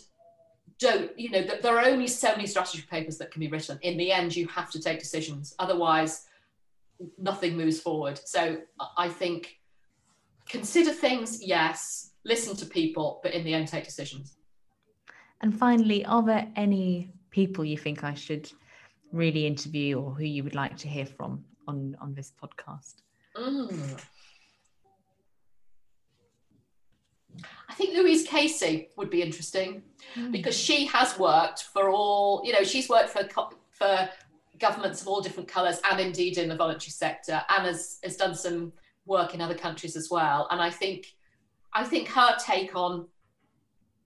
[0.79, 3.79] don't, you know, there are only so many strategy papers that can be written.
[3.83, 5.55] In the end, you have to take decisions.
[5.59, 6.27] Otherwise,
[7.17, 8.21] nothing moves forward.
[8.25, 8.59] So
[8.97, 9.59] I think
[10.49, 14.37] consider things, yes, listen to people, but in the end, take decisions.
[15.41, 18.51] And finally, are there any people you think I should
[19.13, 22.97] really interview or who you would like to hear from on on this podcast?
[23.37, 24.01] Mm.
[27.69, 29.83] I think Louise Casey would be interesting
[30.17, 30.33] mm.
[30.33, 33.29] because she has worked for all, you know, she's worked for
[33.71, 34.09] for
[34.59, 38.35] governments of all different colours and indeed in the voluntary sector and has, has done
[38.35, 38.73] some
[39.07, 40.49] work in other countries as well.
[40.51, 41.15] And I think
[41.73, 43.07] I think her take on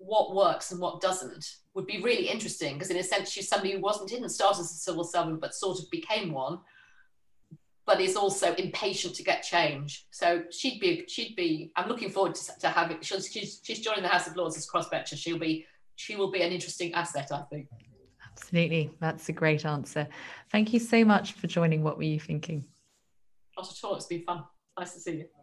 [0.04, 3.72] what works and what doesn't would be really interesting because in a sense she's somebody
[3.72, 6.58] who wasn't didn't start as a civil servant but sort of became one
[7.86, 10.06] but is also impatient to get change.
[10.10, 14.02] So she'd be she'd be i'm looking forward to, to having she's, she's she's joining
[14.02, 15.16] the house of lords as crossbencher.
[15.16, 17.68] She'll be she will be an interesting asset i think.
[18.30, 18.90] Absolutely.
[19.00, 20.08] That's a great answer.
[20.50, 22.64] Thank you so much for joining what were you thinking?
[23.58, 23.96] Not at all.
[23.96, 24.44] It's been fun.
[24.78, 25.41] Nice to see you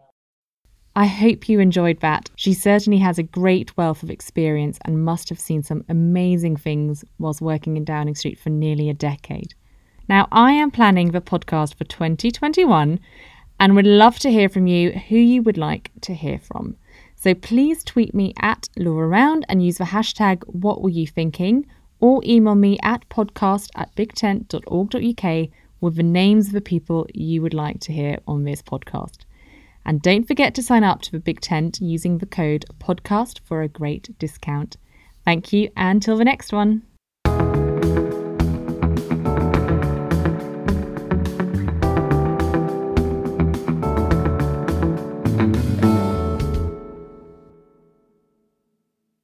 [1.00, 2.30] I hope you enjoyed that.
[2.36, 7.06] She certainly has a great wealth of experience and must have seen some amazing things
[7.18, 9.54] whilst working in Downing Street for nearly a decade.
[10.10, 13.00] Now, I am planning the podcast for 2021
[13.62, 16.76] and would love to hear from you who you would like to hear from.
[17.16, 21.66] So please tweet me at Laura Round and use the hashtag What Were You Thinking
[22.02, 27.54] or email me at podcast at bigtent.org.uk with the names of the people you would
[27.54, 29.20] like to hear on this podcast.
[29.86, 33.62] And don't forget to sign up to the Big Tent using the code podcast for
[33.62, 34.78] a great discount.
[35.26, 36.84] Thank you, and till the next one.